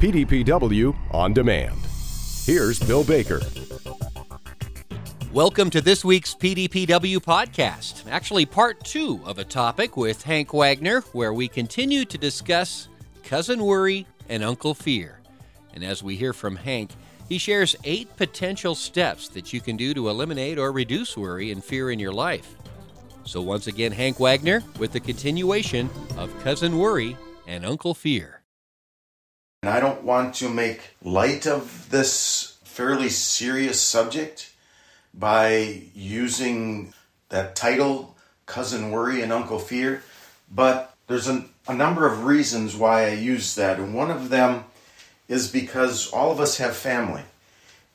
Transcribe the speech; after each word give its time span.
PDPW 0.00 0.96
on 1.10 1.34
demand. 1.34 1.78
Here's 2.46 2.78
Bill 2.78 3.04
Baker. 3.04 3.42
Welcome 5.30 5.68
to 5.68 5.82
this 5.82 6.02
week's 6.02 6.34
PDPW 6.34 7.18
podcast, 7.18 8.10
actually, 8.10 8.46
part 8.46 8.82
two 8.82 9.20
of 9.26 9.38
a 9.38 9.44
topic 9.44 9.98
with 9.98 10.22
Hank 10.22 10.54
Wagner, 10.54 11.02
where 11.12 11.34
we 11.34 11.48
continue 11.48 12.06
to 12.06 12.16
discuss 12.16 12.88
Cousin 13.24 13.62
Worry 13.62 14.06
and 14.30 14.42
Uncle 14.42 14.72
Fear. 14.72 15.20
And 15.74 15.84
as 15.84 16.02
we 16.02 16.16
hear 16.16 16.32
from 16.32 16.56
Hank, 16.56 16.92
he 17.28 17.36
shares 17.36 17.76
eight 17.84 18.16
potential 18.16 18.74
steps 18.74 19.28
that 19.28 19.52
you 19.52 19.60
can 19.60 19.76
do 19.76 19.92
to 19.92 20.08
eliminate 20.08 20.58
or 20.58 20.72
reduce 20.72 21.14
worry 21.14 21.50
and 21.50 21.62
fear 21.62 21.90
in 21.90 21.98
your 21.98 22.14
life. 22.14 22.54
So, 23.24 23.42
once 23.42 23.66
again, 23.66 23.92
Hank 23.92 24.18
Wagner 24.18 24.62
with 24.78 24.92
the 24.92 25.00
continuation 25.00 25.90
of 26.16 26.34
Cousin 26.42 26.78
Worry 26.78 27.18
and 27.46 27.66
Uncle 27.66 27.92
Fear. 27.92 28.39
And 29.62 29.68
I 29.68 29.78
don't 29.78 30.04
want 30.04 30.36
to 30.36 30.48
make 30.48 30.80
light 31.02 31.46
of 31.46 31.90
this 31.90 32.56
fairly 32.64 33.10
serious 33.10 33.78
subject 33.78 34.54
by 35.12 35.82
using 35.94 36.94
that 37.28 37.56
title, 37.56 38.16
Cousin 38.46 38.90
Worry 38.90 39.20
and 39.20 39.30
Uncle 39.30 39.58
Fear, 39.58 40.02
but 40.50 40.94
there's 41.08 41.28
a, 41.28 41.44
a 41.68 41.74
number 41.74 42.06
of 42.06 42.24
reasons 42.24 42.74
why 42.74 43.04
I 43.04 43.10
use 43.10 43.54
that. 43.56 43.78
And 43.78 43.94
one 43.94 44.10
of 44.10 44.30
them 44.30 44.64
is 45.28 45.52
because 45.52 46.10
all 46.10 46.32
of 46.32 46.40
us 46.40 46.56
have 46.56 46.74
family. 46.74 47.24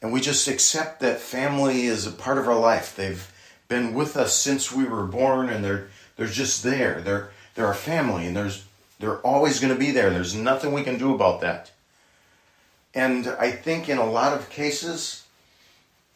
And 0.04 0.14
we 0.14 0.22
just 0.22 0.48
accept 0.48 1.00
that 1.00 1.20
family 1.20 1.86
is 1.86 2.06
a 2.06 2.12
part 2.12 2.38
of 2.38 2.48
our 2.48 2.60
life. 2.60 2.96
They've 2.96 3.32
been 3.70 3.96
with 3.96 4.16
us 4.18 4.36
since 4.36 4.72
we 4.72 4.86
were 4.86 5.08
born 5.08 5.50
and 5.50 5.66
they're 5.66 5.88
they're 6.16 6.28
just 6.28 6.62
there. 6.62 7.02
They're 7.02 7.32
they're 7.56 7.66
our 7.66 7.74
family 7.74 8.28
and 8.28 8.36
there's 8.36 8.66
they're 9.00 9.20
always 9.20 9.60
going 9.60 9.74
to 9.74 9.80
be 9.80 9.92
there. 9.92 10.10
There's 10.10 10.36
nothing 10.36 10.72
we 10.72 10.84
can 10.84 10.98
do 10.98 11.14
about 11.14 11.42
that. 11.42 11.72
And 12.94 13.28
I 13.28 13.52
think 13.52 13.90
in 13.90 13.98
a 13.98 14.10
lot 14.10 14.34
of 14.34 14.50
cases, 14.50 15.26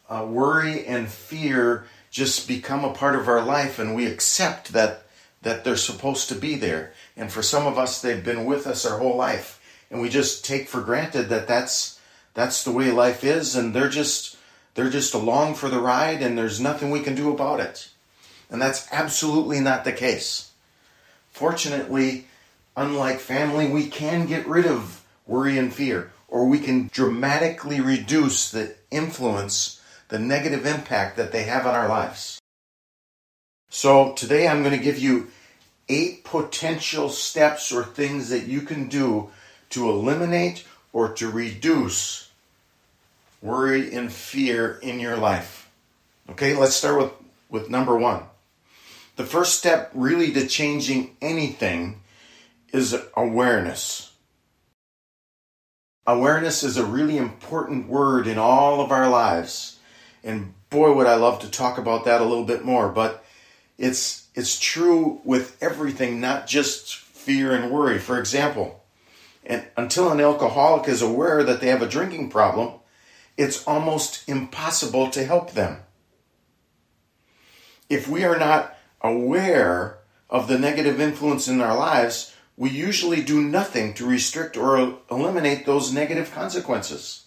uh, 0.08 0.26
worry 0.28 0.84
and 0.86 1.08
fear 1.08 1.84
just 2.10 2.48
become 2.48 2.84
a 2.84 2.92
part 2.92 3.14
of 3.14 3.28
our 3.28 3.42
life 3.42 3.78
and 3.78 3.94
we 3.94 4.06
accept 4.06 4.72
that 4.72 5.04
that 5.42 5.64
they're 5.64 5.76
supposed 5.76 6.28
to 6.28 6.34
be 6.34 6.56
there 6.56 6.92
and 7.16 7.32
for 7.32 7.40
some 7.40 7.66
of 7.66 7.78
us 7.78 8.02
they've 8.02 8.24
been 8.24 8.44
with 8.44 8.66
us 8.66 8.84
our 8.84 8.98
whole 8.98 9.16
life 9.16 9.60
and 9.90 10.00
we 10.00 10.08
just 10.08 10.44
take 10.44 10.68
for 10.68 10.80
granted 10.80 11.28
that 11.28 11.46
that's 11.46 12.00
that's 12.34 12.64
the 12.64 12.72
way 12.72 12.90
life 12.90 13.22
is 13.22 13.54
and 13.54 13.72
they're 13.72 13.88
just 13.88 14.36
they're 14.74 14.90
just 14.90 15.14
along 15.14 15.54
for 15.54 15.68
the 15.68 15.80
ride 15.80 16.20
and 16.20 16.36
there's 16.36 16.60
nothing 16.60 16.90
we 16.90 17.00
can 17.00 17.14
do 17.14 17.32
about 17.32 17.60
it 17.60 17.88
and 18.50 18.60
that's 18.60 18.88
absolutely 18.90 19.60
not 19.60 19.84
the 19.84 19.92
case 19.92 20.50
fortunately 21.30 22.26
unlike 22.76 23.18
family 23.18 23.68
we 23.68 23.86
can 23.86 24.26
get 24.26 24.46
rid 24.46 24.66
of 24.66 25.04
worry 25.26 25.58
and 25.58 25.72
fear 25.72 26.12
or 26.28 26.46
we 26.46 26.58
can 26.58 26.88
dramatically 26.92 27.80
reduce 27.80 28.50
the 28.50 28.74
influence 28.90 29.80
the 30.10 30.18
negative 30.18 30.66
impact 30.66 31.16
that 31.16 31.32
they 31.32 31.44
have 31.44 31.66
on 31.66 31.74
our 31.74 31.88
lives. 31.88 32.40
So, 33.70 34.12
today 34.12 34.46
I'm 34.46 34.62
going 34.62 34.76
to 34.76 34.84
give 34.84 34.98
you 34.98 35.28
eight 35.88 36.24
potential 36.24 37.08
steps 37.08 37.72
or 37.72 37.84
things 37.84 38.28
that 38.28 38.46
you 38.46 38.60
can 38.60 38.88
do 38.88 39.30
to 39.70 39.88
eliminate 39.88 40.64
or 40.92 41.12
to 41.14 41.30
reduce 41.30 42.28
worry 43.40 43.94
and 43.94 44.12
fear 44.12 44.78
in 44.82 44.98
your 44.98 45.16
life. 45.16 45.70
Okay, 46.28 46.54
let's 46.54 46.74
start 46.74 46.98
with, 46.98 47.12
with 47.48 47.70
number 47.70 47.96
one. 47.96 48.24
The 49.14 49.24
first 49.24 49.58
step, 49.58 49.90
really, 49.94 50.32
to 50.32 50.46
changing 50.46 51.16
anything 51.22 52.00
is 52.72 52.96
awareness. 53.16 54.12
Awareness 56.06 56.62
is 56.62 56.76
a 56.76 56.84
really 56.84 57.16
important 57.16 57.88
word 57.88 58.26
in 58.26 58.38
all 58.38 58.80
of 58.80 58.90
our 58.90 59.08
lives. 59.08 59.78
And 60.24 60.54
boy, 60.70 60.92
would 60.94 61.06
I 61.06 61.16
love 61.16 61.40
to 61.40 61.50
talk 61.50 61.78
about 61.78 62.04
that 62.04 62.20
a 62.20 62.24
little 62.24 62.44
bit 62.44 62.64
more. 62.64 62.88
But 62.88 63.24
it's 63.78 64.28
it's 64.34 64.58
true 64.58 65.20
with 65.24 65.60
everything, 65.62 66.20
not 66.20 66.46
just 66.46 66.96
fear 66.96 67.52
and 67.52 67.70
worry. 67.70 67.98
For 67.98 68.18
example, 68.18 68.82
and 69.44 69.64
until 69.76 70.10
an 70.10 70.20
alcoholic 70.20 70.88
is 70.88 71.02
aware 71.02 71.42
that 71.42 71.60
they 71.60 71.68
have 71.68 71.82
a 71.82 71.88
drinking 71.88 72.30
problem, 72.30 72.74
it's 73.36 73.66
almost 73.66 74.28
impossible 74.28 75.10
to 75.10 75.24
help 75.24 75.52
them. 75.52 75.78
If 77.88 78.06
we 78.06 78.24
are 78.24 78.38
not 78.38 78.76
aware 79.00 79.98
of 80.28 80.46
the 80.46 80.58
negative 80.58 81.00
influence 81.00 81.48
in 81.48 81.60
our 81.60 81.76
lives, 81.76 82.34
we 82.60 82.68
usually 82.68 83.22
do 83.22 83.40
nothing 83.40 83.94
to 83.94 84.04
restrict 84.04 84.54
or 84.54 84.98
eliminate 85.10 85.64
those 85.64 85.94
negative 85.94 86.30
consequences. 86.30 87.24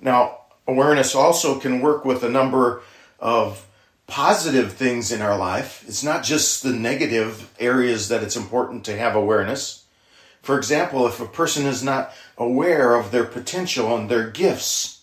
Now, 0.00 0.42
awareness 0.68 1.16
also 1.16 1.58
can 1.58 1.80
work 1.80 2.04
with 2.04 2.22
a 2.22 2.30
number 2.30 2.82
of 3.18 3.66
positive 4.06 4.74
things 4.74 5.10
in 5.10 5.20
our 5.20 5.36
life. 5.36 5.84
It's 5.88 6.04
not 6.04 6.22
just 6.22 6.62
the 6.62 6.70
negative 6.70 7.52
areas 7.58 8.06
that 8.10 8.22
it's 8.22 8.36
important 8.36 8.84
to 8.84 8.96
have 8.96 9.16
awareness. 9.16 9.86
For 10.40 10.56
example, 10.56 11.08
if 11.08 11.20
a 11.20 11.26
person 11.26 11.66
is 11.66 11.82
not 11.82 12.12
aware 12.38 12.94
of 12.94 13.10
their 13.10 13.24
potential 13.24 13.96
and 13.96 14.08
their 14.08 14.30
gifts, 14.30 15.02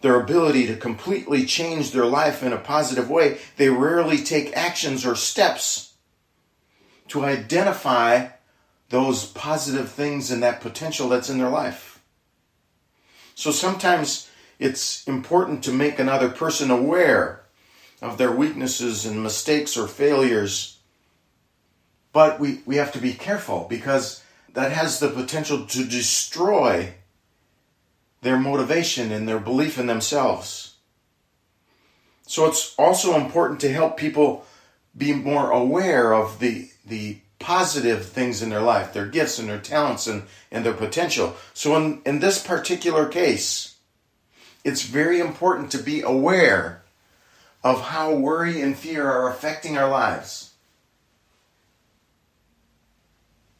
their 0.00 0.18
ability 0.18 0.66
to 0.68 0.76
completely 0.76 1.44
change 1.44 1.90
their 1.90 2.06
life 2.06 2.42
in 2.42 2.54
a 2.54 2.58
positive 2.58 3.10
way, 3.10 3.36
they 3.58 3.68
rarely 3.68 4.16
take 4.16 4.56
actions 4.56 5.04
or 5.04 5.14
steps 5.14 5.90
to 7.08 7.24
identify 7.24 8.28
those 8.90 9.26
positive 9.26 9.90
things 9.90 10.30
and 10.30 10.42
that 10.42 10.60
potential 10.60 11.08
that's 11.08 11.30
in 11.30 11.38
their 11.38 11.50
life. 11.50 12.00
So 13.34 13.50
sometimes 13.50 14.30
it's 14.58 15.06
important 15.06 15.64
to 15.64 15.72
make 15.72 15.98
another 15.98 16.28
person 16.28 16.70
aware 16.70 17.44
of 18.00 18.18
their 18.18 18.32
weaknesses 18.32 19.04
and 19.04 19.22
mistakes 19.22 19.76
or 19.76 19.88
failures. 19.88 20.78
But 22.12 22.38
we, 22.38 22.60
we 22.64 22.76
have 22.76 22.92
to 22.92 23.00
be 23.00 23.12
careful 23.12 23.66
because 23.68 24.22
that 24.52 24.72
has 24.72 25.00
the 25.00 25.08
potential 25.08 25.66
to 25.66 25.84
destroy 25.84 26.94
their 28.22 28.38
motivation 28.38 29.10
and 29.12 29.28
their 29.28 29.40
belief 29.40 29.78
in 29.78 29.86
themselves. 29.86 30.76
So 32.26 32.46
it's 32.46 32.74
also 32.78 33.16
important 33.16 33.60
to 33.60 33.72
help 33.72 33.96
people 33.96 34.46
be 34.96 35.12
more 35.12 35.50
aware 35.50 36.14
of 36.14 36.38
the, 36.38 36.70
the 36.86 37.18
positive 37.38 38.06
things 38.06 38.42
in 38.42 38.48
their 38.48 38.62
life, 38.62 38.92
their 38.92 39.06
gifts 39.06 39.38
and 39.38 39.48
their 39.48 39.60
talents 39.60 40.06
and, 40.06 40.22
and 40.50 40.64
their 40.64 40.72
potential. 40.72 41.36
So 41.52 41.76
in, 41.76 42.00
in 42.06 42.20
this 42.20 42.44
particular 42.44 43.06
case, 43.06 43.76
it's 44.64 44.82
very 44.82 45.20
important 45.20 45.70
to 45.72 45.78
be 45.78 46.00
aware 46.00 46.82
of 47.62 47.82
how 47.82 48.14
worry 48.14 48.60
and 48.60 48.76
fear 48.76 49.10
are 49.10 49.28
affecting 49.28 49.76
our 49.76 49.90
lives. 49.90 50.52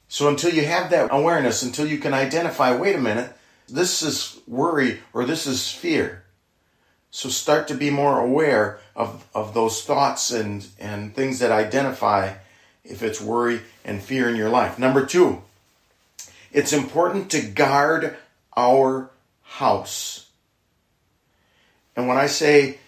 So 0.09 0.29
until 0.29 0.55
you 0.55 0.65
have 0.65 0.91
that 0.91 1.09
awareness, 1.11 1.62
until 1.62 1.87
you 1.87 1.99
can 1.99 2.15
identify, 2.15 2.77
wait 2.77 2.95
a 2.97 3.01
minute, 3.01 3.37
this 3.69 4.03
is 4.03 4.41
worry 4.47 5.01
or 5.12 5.25
this 5.25 5.47
is 5.47 5.71
fear. 5.71 6.25
So 7.11 7.29
start 7.29 7.69
to 7.69 7.75
be 7.75 7.91
more 7.91 8.19
aware 8.21 8.79
of, 8.97 9.27
of 9.35 9.55
those 9.55 9.83
thoughts 9.83 10.31
and, 10.31 10.67
and 10.79 11.15
things 11.15 11.39
that 11.41 11.51
identify 11.51 12.35
if 12.84 13.03
it's 13.03 13.21
worry 13.21 13.62
and 13.84 14.03
fear 14.03 14.28
in 14.28 14.37
your 14.37 14.50
life. 14.50 14.78
Number 14.78 15.05
two, 15.05 15.43
it's 16.53 16.72
important 16.72 17.31
to 17.31 17.41
guard 17.41 18.17
our 18.56 19.11
house. 19.43 20.27
And 21.97 22.06
when 22.09 22.17
I 22.17 22.27
say 22.27 22.78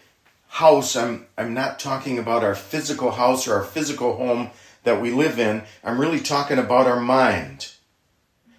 house, 0.48 0.96
I'm, 0.96 1.26
I'm 1.36 1.54
not 1.54 1.78
talking 1.78 2.18
about 2.18 2.44
our 2.44 2.54
physical 2.54 3.12
house 3.12 3.46
or 3.46 3.54
our 3.54 3.64
physical 3.64 4.16
home 4.16 4.50
that 4.84 5.00
we 5.00 5.10
live 5.10 5.38
in. 5.38 5.62
I'm 5.84 6.00
really 6.00 6.20
talking 6.20 6.58
about 6.58 6.86
our 6.86 7.00
mind. 7.00 7.72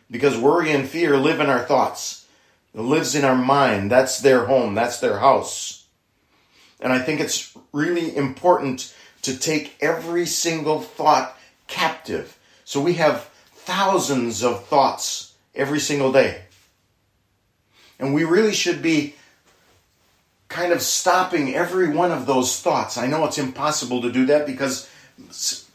Because 0.10 0.38
worry 0.38 0.72
and 0.72 0.88
fear 0.88 1.18
live 1.18 1.40
in 1.40 1.50
our 1.50 1.64
thoughts. 1.64 2.26
It 2.74 2.82
lives 2.82 3.16
in 3.16 3.26
our 3.26 3.36
mind. 3.36 3.92
That's 3.92 4.20
their 4.20 4.46
home. 4.46 4.76
That's 4.76 5.00
their 5.00 5.20
house. 5.20 5.86
And 6.80 6.94
I 6.94 7.00
think 7.00 7.20
it's 7.20 7.58
really 7.74 8.16
important 8.16 8.94
to 9.28 9.38
take 9.38 9.76
every 9.82 10.26
single 10.26 10.80
thought 10.80 11.38
captive. 11.68 12.40
So 12.64 12.82
we 12.82 12.94
have 12.94 13.30
thousands 13.54 14.42
of 14.44 14.66
thoughts 14.66 15.34
every 15.54 15.80
single 15.80 16.12
day. 16.14 16.44
And 18.00 18.14
we 18.14 18.24
really 18.24 18.54
should 18.54 18.82
be 18.82 19.16
kind 20.48 20.72
of 20.72 20.82
stopping 20.82 21.54
every 21.54 21.90
one 21.90 22.12
of 22.12 22.26
those 22.26 22.62
thoughts. 22.62 22.98
I 22.98 23.08
know 23.08 23.26
it's 23.26 23.38
impossible 23.38 24.02
to 24.02 24.12
do 24.12 24.26
that 24.28 24.46
because 24.46 24.90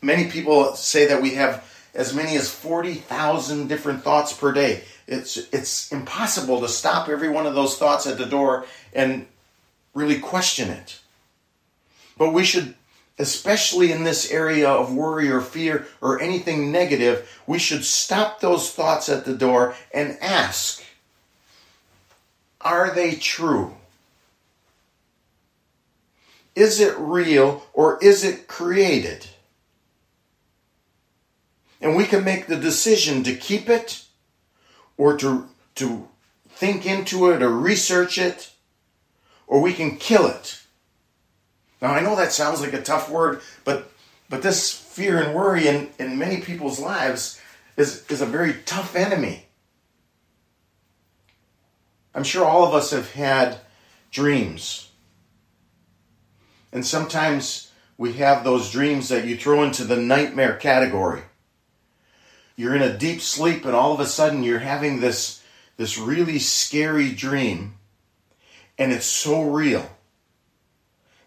many 0.01 0.31
people 0.31 0.75
say 0.75 1.07
that 1.07 1.21
we 1.21 1.35
have 1.35 1.69
as 1.95 2.15
many 2.15 2.37
as 2.37 2.49
40,000 2.49 3.69
different 3.69 4.03
thoughts 4.03 4.33
per 4.33 4.53
day. 4.53 4.85
It's 5.07 5.37
it's 5.53 5.93
impossible 5.93 6.61
to 6.61 6.69
stop 6.69 7.09
every 7.09 7.29
one 7.29 7.47
of 7.47 7.55
those 7.55 7.77
thoughts 7.77 8.07
at 8.07 8.17
the 8.17 8.25
door 8.25 8.65
and 8.95 9.27
really 9.95 10.19
question 10.19 10.71
it. 10.71 11.01
But 12.17 12.33
we 12.33 12.45
should 12.45 12.75
especially 13.19 13.93
in 13.93 14.05
this 14.05 14.31
area 14.31 14.69
of 14.69 14.95
worry 14.95 15.31
or 15.31 15.41
fear 15.41 15.87
or 16.01 16.21
anything 16.21 16.73
negative, 16.73 17.29
we 17.47 17.59
should 17.59 17.85
stop 17.85 18.41
those 18.41 18.71
thoughts 18.71 19.09
at 19.09 19.25
the 19.25 19.35
door 19.35 19.75
and 19.93 20.19
ask 20.21 20.83
Are 22.61 22.95
they 22.95 23.15
true? 23.15 23.75
Is 26.55 26.81
it 26.81 26.95
real 26.99 27.67
or 27.73 27.99
is 28.03 28.25
it 28.25 28.47
created? 28.47 29.27
And 31.81 31.97
we 31.97 32.05
can 32.05 32.25
make 32.25 32.47
the 32.47 32.57
decision 32.57 33.25
to 33.25 33.35
keep 33.35 33.69
it 33.69 34.05
or 34.97 35.17
to, 35.17 35.49
to 35.77 36.09
think 36.49 36.87
into 36.87 37.31
it 37.31 37.43
or 37.43 37.51
research 37.51 38.19
it, 38.19 38.53
or 39.49 39.61
we 39.61 39.73
can 39.73 39.97
kill 39.97 40.29
it. 40.29 40.62
Now, 41.83 41.93
I 41.93 42.01
know 42.01 42.15
that 42.15 42.33
sounds 42.33 42.61
like 42.61 42.73
a 42.73 42.81
tough 42.81 43.11
word, 43.11 43.43
but, 43.65 43.91
but 44.31 44.41
this 44.41 44.73
fear 44.73 45.21
and 45.21 45.35
worry 45.35 45.67
in, 45.67 45.91
in 45.99 46.17
many 46.17 46.41
people's 46.41 46.79
lives 46.79 47.41
is, 47.77 48.07
is 48.09 48.23
a 48.23 48.27
very 48.27 48.55
tough 48.65 48.95
enemy. 48.95 49.47
I'm 52.15 52.23
sure 52.23 52.45
all 52.45 52.65
of 52.65 52.73
us 52.73 52.93
have 52.93 53.13
had 53.13 53.59
dreams. 54.13 54.91
And 56.73 56.87
sometimes 56.87 57.73
we 57.99 58.13
have 58.15 58.45
those 58.45 58.71
dreams 58.71 59.09
that 59.09 59.27
you 59.27 59.37
throw 59.37 59.65
into 59.65 59.83
the 59.83 59.97
nightmare 59.97 60.55
category. 60.55 61.23
You're 62.55 62.77
in 62.77 62.83
a 62.83 62.97
deep 62.97 63.21
sleep 63.21 63.65
and 63.65 63.75
all 63.75 63.93
of 63.93 63.99
a 63.99 64.07
sudden 64.07 64.45
you're 64.45 64.61
having 64.61 65.01
this, 65.01 65.43
this 65.79 65.99
really 65.99 66.39
scary 66.39 67.11
dream 67.11 67.75
and 68.79 68.93
it's 68.93 69.07
so 69.07 69.43
real. 69.43 69.91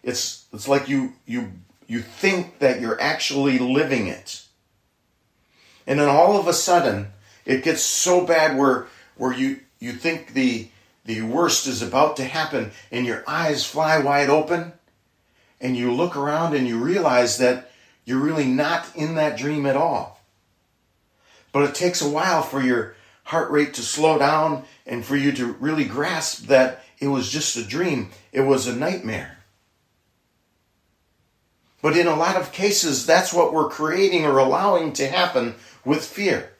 It's, 0.06 0.46
it's 0.52 0.68
like 0.68 0.88
you, 0.88 1.14
you, 1.26 1.52
you 1.88 2.00
think 2.00 2.60
that 2.60 2.80
you're 2.80 2.98
actually 3.00 3.58
living 3.58 4.06
it. 4.06 4.44
And 5.84 5.98
then 5.98 6.08
all 6.08 6.38
of 6.38 6.46
a 6.46 6.52
sudden 6.52 7.08
it 7.44 7.64
gets 7.64 7.82
so 7.82 8.24
bad 8.24 8.56
where, 8.56 8.86
where 9.16 9.32
you, 9.32 9.60
you 9.80 9.92
think 9.92 10.32
the, 10.32 10.68
the 11.04 11.22
worst 11.22 11.66
is 11.66 11.82
about 11.82 12.16
to 12.18 12.24
happen 12.24 12.70
and 12.92 13.04
your 13.04 13.24
eyes 13.26 13.66
fly 13.66 13.98
wide 13.98 14.30
open 14.30 14.72
and 15.60 15.76
you 15.76 15.92
look 15.92 16.16
around 16.16 16.54
and 16.54 16.68
you 16.68 16.78
realize 16.78 17.38
that 17.38 17.70
you're 18.04 18.20
really 18.20 18.46
not 18.46 18.86
in 18.94 19.16
that 19.16 19.36
dream 19.36 19.66
at 19.66 19.76
all. 19.76 20.20
But 21.50 21.68
it 21.68 21.74
takes 21.74 22.00
a 22.00 22.08
while 22.08 22.42
for 22.42 22.62
your 22.62 22.94
heart 23.24 23.50
rate 23.50 23.74
to 23.74 23.82
slow 23.82 24.18
down 24.18 24.62
and 24.86 25.04
for 25.04 25.16
you 25.16 25.32
to 25.32 25.54
really 25.54 25.84
grasp 25.84 26.46
that 26.46 26.84
it 27.00 27.08
was 27.08 27.28
just 27.28 27.56
a 27.56 27.64
dream, 27.64 28.10
it 28.30 28.42
was 28.42 28.68
a 28.68 28.76
nightmare. 28.76 29.35
But 31.86 31.96
in 31.96 32.08
a 32.08 32.16
lot 32.16 32.34
of 32.34 32.50
cases, 32.50 33.06
that's 33.06 33.32
what 33.32 33.52
we're 33.52 33.68
creating 33.68 34.24
or 34.24 34.38
allowing 34.38 34.92
to 34.94 35.06
happen 35.06 35.54
with 35.84 36.04
fear. 36.04 36.50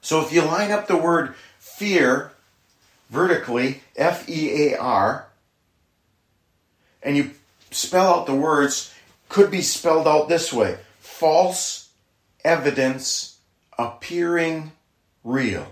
So 0.00 0.20
if 0.20 0.32
you 0.32 0.42
line 0.42 0.70
up 0.70 0.86
the 0.86 0.96
word 0.96 1.34
fear 1.58 2.30
vertically, 3.10 3.82
F 3.96 4.28
E 4.28 4.74
A 4.74 4.78
R, 4.78 5.26
and 7.02 7.16
you 7.16 7.32
spell 7.72 8.14
out 8.14 8.26
the 8.26 8.34
words, 8.36 8.94
could 9.28 9.50
be 9.50 9.60
spelled 9.60 10.06
out 10.06 10.28
this 10.28 10.52
way 10.52 10.78
false 11.00 11.88
evidence 12.44 13.38
appearing 13.76 14.70
real. 15.24 15.66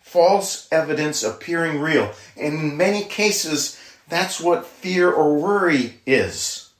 False 0.00 0.66
evidence 0.72 1.22
appearing 1.22 1.80
real. 1.80 2.10
In 2.36 2.76
many 2.76 3.04
cases, 3.04 3.79
that's 4.10 4.40
what 4.40 4.66
fear 4.66 5.10
or 5.10 5.36
worry 5.36 6.00
is. 6.06 6.70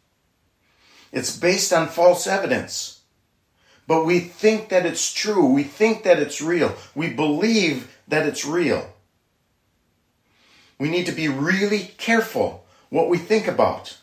It's 1.12 1.36
based 1.36 1.72
on 1.72 1.88
false 1.88 2.26
evidence. 2.26 3.00
But 3.86 4.04
we 4.04 4.20
think 4.20 4.68
that 4.68 4.86
it's 4.86 5.12
true. 5.12 5.46
We 5.46 5.64
think 5.64 6.04
that 6.04 6.20
it's 6.20 6.40
real. 6.40 6.76
We 6.94 7.10
believe 7.10 7.96
that 8.06 8.26
it's 8.26 8.44
real. 8.44 8.92
We 10.78 10.88
need 10.88 11.06
to 11.06 11.12
be 11.12 11.28
really 11.28 11.92
careful 11.98 12.66
what 12.88 13.08
we 13.08 13.18
think 13.18 13.48
about. 13.48 13.98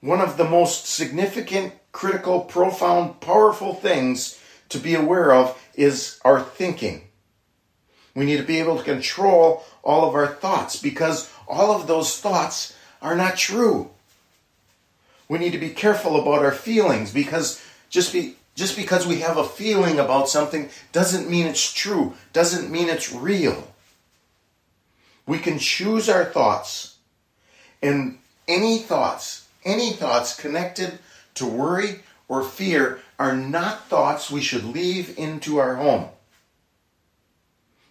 One 0.00 0.20
of 0.20 0.36
the 0.36 0.44
most 0.44 0.86
significant 0.86 1.74
critical, 1.92 2.40
profound, 2.40 3.20
powerful 3.20 3.74
things 3.74 4.40
to 4.70 4.78
be 4.78 4.94
aware 4.94 5.32
of 5.32 5.60
is 5.74 6.18
our 6.24 6.40
thinking. 6.40 7.02
We 8.14 8.24
need 8.24 8.38
to 8.38 8.42
be 8.42 8.58
able 8.58 8.76
to 8.76 8.82
control 8.82 9.64
all 9.82 10.08
of 10.08 10.14
our 10.14 10.26
thoughts 10.26 10.76
because 10.80 11.30
all 11.50 11.74
of 11.74 11.86
those 11.86 12.18
thoughts 12.18 12.74
are 13.02 13.16
not 13.16 13.36
true. 13.36 13.90
We 15.28 15.38
need 15.38 15.52
to 15.52 15.58
be 15.58 15.70
careful 15.70 16.20
about 16.20 16.44
our 16.44 16.52
feelings 16.52 17.12
because 17.12 17.62
just 17.88 18.12
be 18.12 18.36
just 18.56 18.76
because 18.76 19.06
we 19.06 19.20
have 19.20 19.36
a 19.36 19.44
feeling 19.44 19.98
about 19.98 20.28
something 20.28 20.68
doesn't 20.92 21.30
mean 21.30 21.46
it's 21.46 21.72
true, 21.72 22.14
doesn't 22.32 22.70
mean 22.70 22.88
it's 22.88 23.12
real. 23.12 23.72
We 25.26 25.38
can 25.38 25.58
choose 25.58 26.08
our 26.08 26.24
thoughts 26.24 26.96
and 27.82 28.18
any 28.48 28.78
thoughts, 28.78 29.48
any 29.64 29.92
thoughts 29.92 30.38
connected 30.38 30.98
to 31.34 31.46
worry 31.46 32.00
or 32.28 32.42
fear 32.42 33.00
are 33.18 33.36
not 33.36 33.86
thoughts 33.86 34.30
we 34.30 34.40
should 34.40 34.64
leave 34.64 35.18
into 35.18 35.58
our 35.58 35.76
home. 35.76 36.08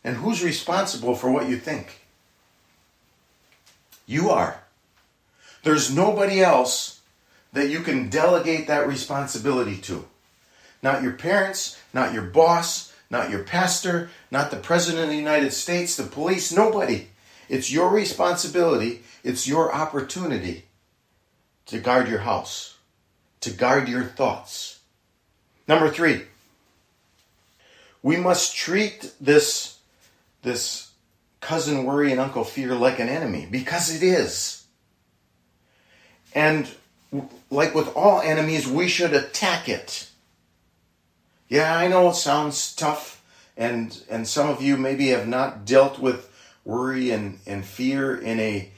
And 0.03 0.17
who's 0.17 0.43
responsible 0.43 1.15
for 1.15 1.31
what 1.31 1.49
you 1.49 1.57
think? 1.57 1.98
You 4.09 4.31
are. 4.31 4.63
There's 5.61 5.93
nobody 5.93 6.41
else 6.41 6.99
that 7.53 7.69
you 7.69 7.81
can 7.81 8.09
delegate 8.09 8.65
that 8.65 8.87
responsibility 8.87 9.77
to. 9.81 10.05
Not 10.81 11.03
your 11.03 11.13
parents, 11.13 11.77
not 11.93 12.13
your 12.13 12.23
boss, 12.23 12.91
not 13.11 13.29
your 13.29 13.43
pastor, 13.43 14.09
not 14.31 14.49
the 14.49 14.57
President 14.57 15.03
of 15.03 15.09
the 15.09 15.15
United 15.15 15.53
States, 15.53 15.95
the 15.95 16.03
police, 16.03 16.51
nobody. 16.51 17.09
It's 17.49 17.71
your 17.71 17.89
responsibility, 17.89 19.03
it's 19.23 19.47
your 19.47 19.71
opportunity 19.71 20.63
to 21.67 21.77
guard 21.77 22.07
your 22.07 22.19
house 22.19 22.69
to 23.41 23.51
guard 23.51 23.87
your 23.87 24.03
thoughts. 24.03 24.79
Number 25.67 25.89
three, 25.89 26.23
we 28.01 28.17
must 28.17 28.55
treat 28.55 29.13
this, 29.19 29.77
this 30.41 30.88
cousin 31.41 31.85
worry 31.85 32.11
and 32.11 32.19
uncle 32.19 32.43
fear 32.43 32.75
like 32.75 32.99
an 32.99 33.09
enemy 33.09 33.47
because 33.49 33.93
it 33.93 34.03
is. 34.03 34.65
And 36.33 36.69
like 37.49 37.73
with 37.73 37.95
all 37.95 38.21
enemies, 38.21 38.67
we 38.67 38.87
should 38.87 39.13
attack 39.13 39.67
it. 39.67 40.09
Yeah, 41.47 41.75
I 41.75 41.87
know 41.87 42.09
it 42.09 42.15
sounds 42.15 42.75
tough, 42.75 43.23
and, 43.57 43.99
and 44.09 44.27
some 44.27 44.49
of 44.49 44.61
you 44.61 44.77
maybe 44.77 45.07
have 45.07 45.27
not 45.27 45.65
dealt 45.65 45.97
with 45.97 46.31
worry 46.63 47.09
and, 47.09 47.39
and 47.47 47.65
fear 47.65 48.15
in 48.15 48.39
a, 48.39 48.69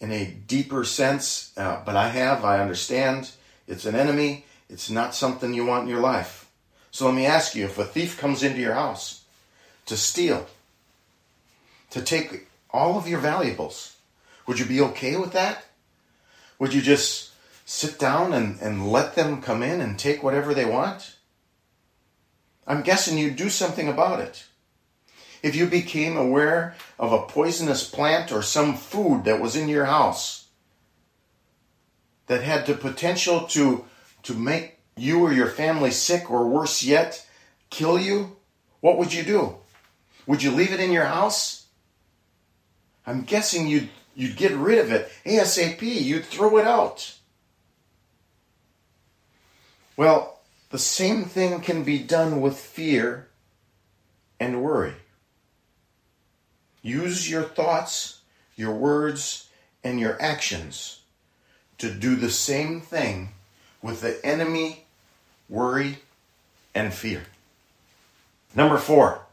in 0.00 0.12
a 0.12 0.26
deeper 0.46 0.84
sense, 0.84 1.52
uh, 1.56 1.82
but 1.84 1.96
I 1.96 2.08
have, 2.08 2.44
I 2.44 2.60
understand. 2.60 3.32
It's 3.66 3.86
an 3.86 3.96
enemy. 3.96 4.44
It's 4.70 4.88
not 4.88 5.14
something 5.14 5.52
you 5.52 5.66
want 5.66 5.84
in 5.84 5.88
your 5.88 6.00
life. 6.00 6.48
So 6.92 7.06
let 7.06 7.14
me 7.14 7.26
ask 7.26 7.56
you 7.56 7.64
if 7.64 7.78
a 7.78 7.84
thief 7.84 8.18
comes 8.18 8.42
into 8.42 8.60
your 8.60 8.74
house 8.74 9.24
to 9.86 9.96
steal, 9.96 10.46
to 11.92 12.02
take 12.02 12.48
all 12.70 12.98
of 12.98 13.06
your 13.06 13.20
valuables, 13.20 13.96
would 14.46 14.58
you 14.58 14.64
be 14.64 14.80
okay 14.80 15.16
with 15.16 15.32
that? 15.32 15.64
Would 16.58 16.74
you 16.74 16.82
just 16.82 17.32
sit 17.64 17.98
down 17.98 18.32
and, 18.32 18.60
and 18.60 18.90
let 18.90 19.14
them 19.14 19.40
come 19.40 19.62
in 19.62 19.80
and 19.80 19.98
take 19.98 20.22
whatever 20.22 20.54
they 20.54 20.64
want? 20.64 21.16
I'm 22.66 22.82
guessing 22.82 23.18
you'd 23.18 23.36
do 23.36 23.50
something 23.50 23.88
about 23.88 24.20
it. 24.20 24.44
If 25.42 25.54
you 25.54 25.66
became 25.66 26.16
aware 26.16 26.76
of 26.98 27.12
a 27.12 27.26
poisonous 27.26 27.88
plant 27.88 28.32
or 28.32 28.42
some 28.42 28.74
food 28.74 29.24
that 29.24 29.40
was 29.40 29.56
in 29.56 29.68
your 29.68 29.84
house, 29.84 30.46
that 32.26 32.42
had 32.42 32.66
the 32.66 32.74
potential 32.74 33.42
to, 33.48 33.84
to 34.22 34.34
make 34.34 34.78
you 34.96 35.20
or 35.20 35.32
your 35.32 35.48
family 35.48 35.90
sick 35.90 36.30
or 36.30 36.48
worse 36.48 36.82
yet, 36.82 37.26
kill 37.70 37.98
you, 37.98 38.36
what 38.80 38.96
would 38.96 39.12
you 39.12 39.24
do? 39.24 39.56
Would 40.26 40.42
you 40.42 40.52
leave 40.52 40.72
it 40.72 40.80
in 40.80 40.92
your 40.92 41.06
house? 41.06 41.61
I'm 43.06 43.22
guessing 43.22 43.66
you'd, 43.66 43.88
you'd 44.14 44.36
get 44.36 44.52
rid 44.52 44.78
of 44.78 44.92
it 44.92 45.10
ASAP, 45.24 45.82
you'd 45.82 46.24
throw 46.24 46.58
it 46.58 46.66
out. 46.66 47.14
Well, 49.96 50.40
the 50.70 50.78
same 50.78 51.24
thing 51.24 51.60
can 51.60 51.84
be 51.84 51.98
done 51.98 52.40
with 52.40 52.56
fear 52.58 53.28
and 54.40 54.62
worry. 54.62 54.94
Use 56.82 57.30
your 57.30 57.44
thoughts, 57.44 58.20
your 58.56 58.74
words, 58.74 59.48
and 59.84 60.00
your 60.00 60.20
actions 60.20 61.00
to 61.78 61.92
do 61.92 62.16
the 62.16 62.30
same 62.30 62.80
thing 62.80 63.30
with 63.82 64.00
the 64.00 64.24
enemy, 64.24 64.84
worry, 65.48 65.98
and 66.74 66.92
fear. 66.92 67.24
Number 68.54 68.78
four, 68.78 69.26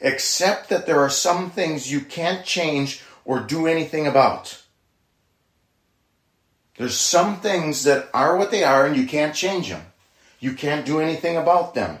accept 0.00 0.68
that 0.68 0.86
there 0.86 1.00
are 1.00 1.10
some 1.10 1.50
things 1.50 1.90
you 1.90 2.00
can't 2.00 2.44
change 2.44 3.02
or 3.24 3.40
do 3.40 3.66
anything 3.66 4.06
about. 4.06 4.62
There's 6.76 6.96
some 6.96 7.40
things 7.40 7.84
that 7.84 8.08
are 8.14 8.36
what 8.36 8.50
they 8.50 8.64
are 8.64 8.86
and 8.86 8.96
you 8.96 9.06
can't 9.06 9.34
change 9.34 9.68
them. 9.68 9.82
You 10.40 10.54
can't 10.54 10.86
do 10.86 11.00
anything 11.00 11.36
about 11.36 11.74
them. 11.74 11.98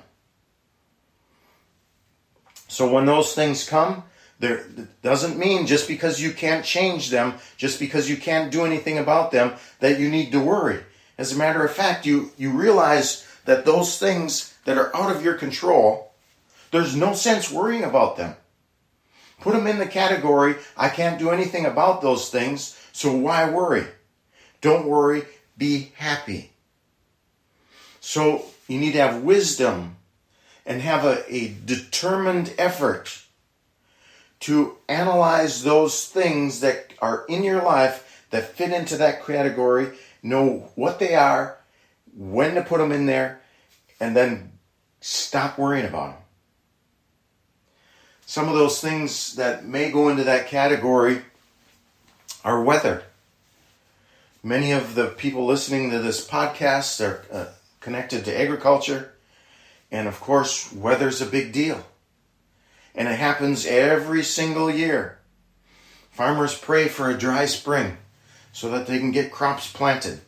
So 2.68 2.90
when 2.92 3.06
those 3.06 3.34
things 3.34 3.68
come, 3.68 4.04
there 4.38 4.64
doesn't 5.02 5.38
mean 5.38 5.66
just 5.66 5.88
because 5.88 6.20
you 6.20 6.32
can't 6.32 6.64
change 6.64 7.10
them, 7.10 7.34
just 7.56 7.80
because 7.80 8.08
you 8.08 8.16
can't 8.16 8.52
do 8.52 8.64
anything 8.64 8.98
about 8.98 9.32
them, 9.32 9.54
that 9.80 9.98
you 9.98 10.08
need 10.08 10.30
to 10.32 10.40
worry. 10.40 10.80
As 11.16 11.32
a 11.32 11.38
matter 11.38 11.64
of 11.64 11.72
fact, 11.72 12.06
you, 12.06 12.30
you 12.36 12.52
realize 12.52 13.26
that 13.46 13.64
those 13.64 13.98
things 13.98 14.54
that 14.64 14.78
are 14.78 14.94
out 14.94 15.14
of 15.14 15.24
your 15.24 15.34
control, 15.34 16.07
there's 16.70 16.96
no 16.96 17.14
sense 17.14 17.50
worrying 17.50 17.84
about 17.84 18.16
them. 18.16 18.36
Put 19.40 19.54
them 19.54 19.66
in 19.66 19.78
the 19.78 19.86
category, 19.86 20.56
I 20.76 20.88
can't 20.88 21.18
do 21.18 21.30
anything 21.30 21.64
about 21.64 22.02
those 22.02 22.30
things, 22.30 22.78
so 22.92 23.14
why 23.14 23.48
worry? 23.48 23.86
Don't 24.60 24.86
worry, 24.86 25.24
be 25.56 25.92
happy. 25.96 26.52
So 28.00 28.46
you 28.66 28.78
need 28.78 28.92
to 28.92 29.00
have 29.00 29.22
wisdom 29.22 29.96
and 30.66 30.82
have 30.82 31.04
a, 31.04 31.24
a 31.32 31.54
determined 31.64 32.52
effort 32.58 33.22
to 34.40 34.76
analyze 34.88 35.62
those 35.62 36.06
things 36.06 36.60
that 36.60 36.92
are 37.00 37.24
in 37.28 37.42
your 37.42 37.62
life 37.62 38.26
that 38.30 38.56
fit 38.56 38.72
into 38.72 38.96
that 38.96 39.24
category, 39.24 39.96
know 40.22 40.70
what 40.74 40.98
they 40.98 41.14
are, 41.14 41.58
when 42.16 42.54
to 42.54 42.62
put 42.62 42.78
them 42.78 42.92
in 42.92 43.06
there, 43.06 43.40
and 44.00 44.16
then 44.16 44.52
stop 45.00 45.58
worrying 45.58 45.86
about 45.86 46.12
them. 46.12 46.22
Some 48.28 48.48
of 48.48 48.54
those 48.54 48.80
things 48.82 49.36
that 49.36 49.64
may 49.64 49.90
go 49.90 50.10
into 50.10 50.24
that 50.24 50.48
category 50.48 51.22
are 52.44 52.62
weather. 52.62 53.04
Many 54.42 54.72
of 54.72 54.94
the 54.94 55.06
people 55.06 55.46
listening 55.46 55.90
to 55.90 55.98
this 55.98 56.26
podcast 56.26 57.00
are 57.00 57.24
uh, 57.32 57.46
connected 57.80 58.26
to 58.26 58.40
agriculture, 58.40 59.14
and 59.90 60.06
of 60.06 60.20
course, 60.20 60.70
weather's 60.72 61.22
a 61.22 61.26
big 61.26 61.52
deal 61.52 61.84
and 62.98 63.06
it 63.06 63.18
happens 63.18 63.64
every 63.64 64.24
single 64.24 64.68
year. 64.68 65.18
Farmers 66.10 66.58
pray 66.58 66.88
for 66.88 67.08
a 67.08 67.16
dry 67.16 67.46
spring 67.46 67.96
so 68.52 68.70
that 68.70 68.88
they 68.88 68.98
can 68.98 69.12
get 69.12 69.30
crops 69.30 69.72
planted. 69.72 70.20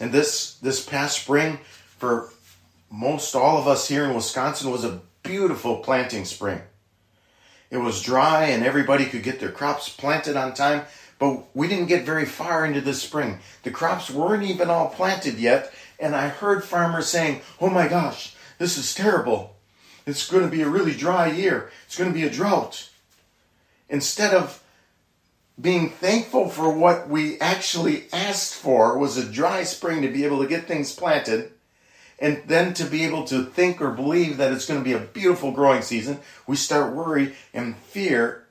And 0.00 0.10
this 0.10 0.54
this 0.54 0.84
past 0.84 1.22
spring 1.22 1.60
for 1.96 2.30
most 2.90 3.36
all 3.36 3.58
of 3.58 3.68
us 3.68 3.86
here 3.86 4.04
in 4.04 4.14
Wisconsin 4.14 4.72
was 4.72 4.84
a 4.84 5.00
beautiful 5.22 5.78
planting 5.78 6.24
spring. 6.24 6.60
It 7.70 7.78
was 7.78 8.02
dry 8.02 8.44
and 8.44 8.64
everybody 8.64 9.04
could 9.04 9.22
get 9.22 9.40
their 9.40 9.52
crops 9.52 9.88
planted 9.88 10.36
on 10.36 10.54
time, 10.54 10.84
but 11.18 11.44
we 11.54 11.68
didn't 11.68 11.86
get 11.86 12.04
very 12.04 12.24
far 12.24 12.64
into 12.64 12.80
the 12.80 12.94
spring. 12.94 13.40
The 13.62 13.70
crops 13.70 14.10
weren't 14.10 14.44
even 14.44 14.70
all 14.70 14.88
planted 14.88 15.38
yet, 15.38 15.72
and 15.98 16.16
I 16.16 16.28
heard 16.28 16.64
farmers 16.64 17.08
saying, 17.08 17.42
"Oh 17.60 17.68
my 17.68 17.88
gosh, 17.88 18.34
this 18.58 18.78
is 18.78 18.94
terrible. 18.94 19.56
It's 20.06 20.28
going 20.30 20.44
to 20.44 20.50
be 20.50 20.62
a 20.62 20.68
really 20.68 20.94
dry 20.94 21.28
year. 21.28 21.70
It's 21.86 21.98
going 21.98 22.10
to 22.10 22.18
be 22.18 22.26
a 22.26 22.30
drought. 22.30 22.88
Instead 23.90 24.32
of 24.32 24.62
being 25.60 25.90
thankful 25.90 26.48
for 26.48 26.70
what 26.70 27.08
we 27.08 27.38
actually 27.40 28.04
asked 28.12 28.54
for 28.54 28.96
was 28.96 29.16
a 29.16 29.30
dry 29.30 29.64
spring 29.64 30.02
to 30.02 30.08
be 30.08 30.24
able 30.24 30.40
to 30.40 30.48
get 30.48 30.66
things 30.66 30.94
planted 30.94 31.52
and 32.18 32.42
then 32.46 32.74
to 32.74 32.84
be 32.84 33.04
able 33.04 33.24
to 33.24 33.44
think 33.44 33.80
or 33.80 33.90
believe 33.90 34.38
that 34.38 34.52
it's 34.52 34.66
going 34.66 34.80
to 34.80 34.84
be 34.84 34.92
a 34.92 34.98
beautiful 34.98 35.52
growing 35.52 35.82
season, 35.82 36.20
we 36.46 36.56
start 36.56 36.94
worry 36.94 37.34
and 37.54 37.76
fear 37.76 38.46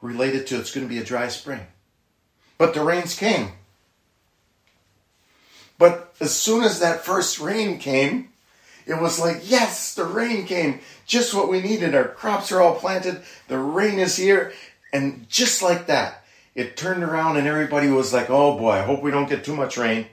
related 0.00 0.46
to 0.48 0.58
it's 0.58 0.72
going 0.72 0.86
to 0.86 0.92
be 0.92 1.00
a 1.00 1.04
dry 1.04 1.28
spring. 1.28 1.66
But 2.58 2.74
the 2.74 2.84
rains 2.84 3.16
came. 3.18 3.52
But 5.78 6.14
as 6.20 6.34
soon 6.34 6.62
as 6.62 6.78
that 6.78 7.04
first 7.04 7.40
rain 7.40 7.78
came, 7.78 8.28
it 8.86 9.00
was 9.00 9.18
like, 9.18 9.40
yes, 9.42 9.94
the 9.94 10.04
rain 10.04 10.46
came. 10.46 10.80
Just 11.06 11.34
what 11.34 11.48
we 11.48 11.60
needed. 11.60 11.94
Our 11.94 12.06
crops 12.06 12.52
are 12.52 12.60
all 12.60 12.76
planted. 12.76 13.22
The 13.48 13.58
rain 13.58 13.98
is 13.98 14.16
here. 14.16 14.52
And 14.92 15.28
just 15.28 15.62
like 15.62 15.86
that, 15.86 16.24
it 16.54 16.76
turned 16.76 17.02
around 17.02 17.36
and 17.36 17.48
everybody 17.48 17.88
was 17.88 18.12
like, 18.12 18.30
oh 18.30 18.56
boy, 18.58 18.72
I 18.72 18.82
hope 18.82 19.02
we 19.02 19.10
don't 19.10 19.28
get 19.28 19.44
too 19.44 19.56
much 19.56 19.76
rain. 19.76 20.06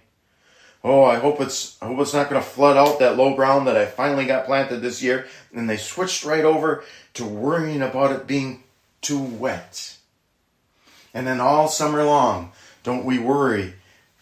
Oh, 0.84 1.04
I 1.04 1.16
hope 1.16 1.42
it's 1.42 1.82
I 1.82 1.88
hope 1.88 2.00
it's 2.00 2.14
not 2.14 2.30
going 2.30 2.42
to 2.42 2.48
flood 2.48 2.78
out 2.78 3.00
that 3.00 3.18
low 3.18 3.36
ground 3.36 3.68
that 3.68 3.76
I 3.76 3.86
finally 3.86 4.26
got 4.26 4.46
planted 4.46 4.78
this 4.78 5.04
year. 5.04 5.28
And 5.54 5.70
they 5.70 5.78
switched 5.78 6.24
right 6.24 6.46
over 6.46 6.84
to 7.16 7.26
worrying 7.26 7.82
about 7.82 8.12
it 8.12 8.28
being 8.28 8.64
too 9.02 9.20
wet. 9.20 9.98
And 11.14 11.28
then 11.28 11.42
all 11.42 11.68
summer 11.68 12.04
long, 12.04 12.54
don't 12.84 13.06
we 13.06 13.20
worry 13.20 13.74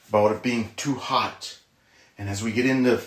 about 0.10 0.32
it 0.32 0.42
being 0.42 0.72
too 0.76 0.96
hot. 0.96 1.60
And 2.18 2.30
as 2.30 2.42
we 2.42 2.52
get 2.52 2.66
into 2.66 3.02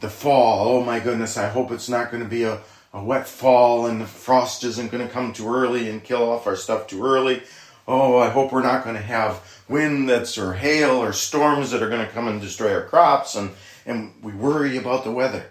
the 0.00 0.08
fall. 0.08 0.68
Oh 0.68 0.82
my 0.82 0.98
goodness, 0.98 1.36
I 1.36 1.48
hope 1.48 1.70
it's 1.70 1.88
not 1.88 2.10
going 2.10 2.22
to 2.22 2.28
be 2.28 2.44
a, 2.44 2.60
a 2.92 3.04
wet 3.04 3.28
fall 3.28 3.86
and 3.86 4.00
the 4.00 4.06
frost 4.06 4.64
isn't 4.64 4.90
going 4.90 5.06
to 5.06 5.12
come 5.12 5.32
too 5.32 5.48
early 5.48 5.88
and 5.88 6.02
kill 6.02 6.28
off 6.28 6.46
our 6.46 6.56
stuff 6.56 6.86
too 6.86 7.04
early. 7.04 7.42
Oh, 7.86 8.18
I 8.18 8.30
hope 8.30 8.52
we're 8.52 8.62
not 8.62 8.84
going 8.84 8.96
to 8.96 9.02
have 9.02 9.59
wind 9.70 10.08
that's 10.08 10.36
or 10.36 10.54
hail 10.54 10.96
or 10.96 11.12
storms 11.12 11.70
that 11.70 11.82
are 11.82 11.88
going 11.88 12.04
to 12.04 12.12
come 12.12 12.28
and 12.28 12.40
destroy 12.40 12.74
our 12.74 12.82
crops 12.82 13.34
and, 13.36 13.50
and 13.86 14.12
we 14.22 14.32
worry 14.32 14.76
about 14.76 15.04
the 15.04 15.10
weather. 15.10 15.46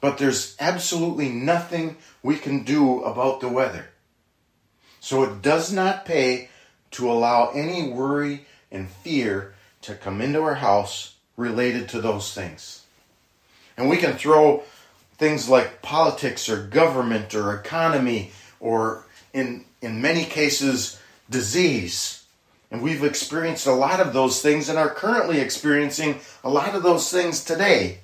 But 0.00 0.18
there's 0.18 0.56
absolutely 0.58 1.28
nothing 1.28 1.96
we 2.22 2.36
can 2.36 2.64
do 2.64 3.02
about 3.02 3.40
the 3.40 3.48
weather. 3.48 3.86
So 5.00 5.22
it 5.22 5.42
does 5.42 5.72
not 5.72 6.04
pay 6.04 6.48
to 6.92 7.10
allow 7.10 7.50
any 7.50 7.88
worry 7.90 8.46
and 8.72 8.88
fear 8.88 9.54
to 9.82 9.94
come 9.94 10.20
into 10.20 10.42
our 10.42 10.54
house 10.54 11.14
related 11.36 11.88
to 11.90 12.00
those 12.00 12.32
things. 12.32 12.84
And 13.76 13.88
we 13.88 13.98
can 13.98 14.14
throw 14.14 14.62
things 15.18 15.48
like 15.48 15.82
politics 15.82 16.48
or 16.48 16.66
government 16.66 17.34
or 17.34 17.54
economy 17.54 18.32
or 18.60 19.04
in 19.32 19.64
in 19.82 20.00
many 20.00 20.24
cases 20.24 20.98
disease. 21.30 22.24
And 22.70 22.82
we've 22.82 23.04
experienced 23.04 23.66
a 23.66 23.72
lot 23.72 24.00
of 24.00 24.12
those 24.12 24.42
things 24.42 24.68
and 24.68 24.78
are 24.78 24.90
currently 24.90 25.38
experiencing 25.38 26.20
a 26.42 26.50
lot 26.50 26.74
of 26.74 26.82
those 26.82 27.10
things 27.10 27.44
today 27.44 28.00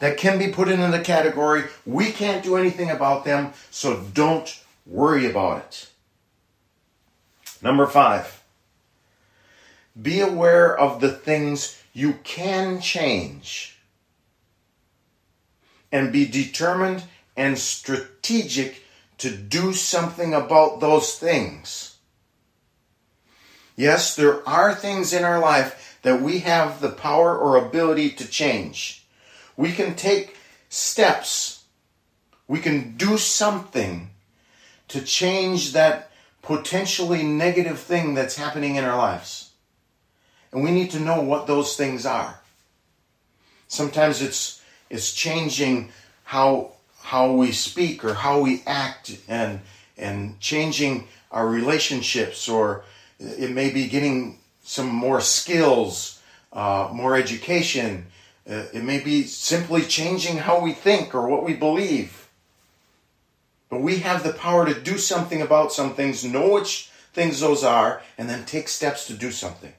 that 0.00 0.16
can 0.16 0.38
be 0.38 0.48
put 0.48 0.68
into 0.68 0.88
the 0.88 1.00
category 1.00 1.64
we 1.86 2.10
can't 2.10 2.42
do 2.42 2.56
anything 2.56 2.90
about 2.90 3.24
them, 3.24 3.52
so 3.70 4.00
don't 4.12 4.60
worry 4.84 5.30
about 5.30 5.58
it. 5.58 5.88
Number 7.62 7.86
five, 7.86 8.42
be 10.00 10.20
aware 10.20 10.76
of 10.76 11.00
the 11.00 11.12
things 11.12 11.80
you 11.92 12.14
can 12.24 12.80
change 12.80 13.78
and 15.92 16.12
be 16.12 16.26
determined 16.26 17.04
and 17.36 17.58
strategic 17.58 18.82
to 19.18 19.30
do 19.30 19.72
something 19.72 20.34
about 20.34 20.80
those 20.80 21.16
things. 21.16 21.91
Yes, 23.82 24.14
there 24.14 24.48
are 24.48 24.76
things 24.76 25.12
in 25.12 25.24
our 25.24 25.40
life 25.40 25.98
that 26.02 26.22
we 26.22 26.38
have 26.38 26.80
the 26.80 26.88
power 26.88 27.36
or 27.36 27.56
ability 27.56 28.10
to 28.10 28.28
change. 28.28 29.04
We 29.56 29.72
can 29.72 29.96
take 29.96 30.36
steps. 30.68 31.64
We 32.46 32.60
can 32.60 32.96
do 32.96 33.18
something 33.18 34.10
to 34.86 35.02
change 35.02 35.72
that 35.72 36.12
potentially 36.42 37.24
negative 37.24 37.80
thing 37.80 38.14
that's 38.14 38.36
happening 38.36 38.76
in 38.76 38.84
our 38.84 38.96
lives. 38.96 39.50
And 40.52 40.62
we 40.62 40.70
need 40.70 40.92
to 40.92 41.00
know 41.00 41.20
what 41.20 41.48
those 41.48 41.76
things 41.76 42.06
are. 42.06 42.38
Sometimes 43.66 44.22
it's 44.22 44.62
is 44.90 45.12
changing 45.12 45.90
how 46.22 46.74
how 47.02 47.32
we 47.32 47.50
speak 47.50 48.04
or 48.04 48.14
how 48.14 48.42
we 48.42 48.62
act 48.64 49.18
and 49.26 49.58
and 49.98 50.38
changing 50.38 51.08
our 51.32 51.48
relationships 51.48 52.48
or 52.48 52.84
it 53.22 53.50
may 53.50 53.70
be 53.70 53.86
getting 53.86 54.38
some 54.62 54.88
more 54.88 55.20
skills 55.20 56.20
uh, 56.52 56.90
more 56.92 57.16
education. 57.16 58.06
Uh, 58.48 58.64
it 58.72 58.84
may 58.84 59.00
be 59.00 59.24
simply 59.24 59.82
changing 59.82 60.38
how 60.38 60.60
we 60.60 60.72
think 60.72 61.14
or 61.14 61.28
what 61.28 61.44
we 61.44 61.54
believe. 61.54 62.28
But 63.70 63.80
we 63.80 63.98
have 63.98 64.22
the 64.22 64.34
power 64.34 64.66
to 64.66 64.78
do 64.78 64.98
something 64.98 65.40
about 65.40 65.72
some 65.72 65.94
things 65.94 66.24
know 66.24 66.50
which 66.50 66.90
things 67.14 67.40
those 67.40 67.64
are 67.64 68.02
and 68.18 68.28
then 68.28 68.44
take 68.44 68.68
steps 68.68 69.06
to 69.06 69.14
do 69.14 69.30
something. 69.30 69.72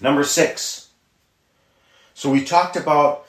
Number 0.00 0.24
six. 0.24 0.88
So 2.14 2.30
we 2.30 2.44
talked 2.44 2.76
about 2.76 3.26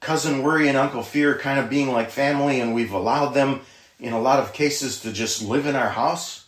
cousin 0.00 0.42
worry 0.42 0.68
and 0.68 0.76
uncle 0.76 1.02
fear 1.02 1.38
kind 1.38 1.58
of 1.58 1.70
being 1.70 1.92
like 1.92 2.10
family, 2.10 2.60
and 2.60 2.74
we've 2.74 2.92
allowed 2.92 3.30
them 3.30 3.60
in 3.98 4.12
a 4.12 4.20
lot 4.20 4.40
of 4.40 4.52
cases 4.52 5.00
to 5.00 5.12
just 5.12 5.42
live 5.42 5.66
in 5.66 5.76
our 5.76 5.90
house 5.90 6.39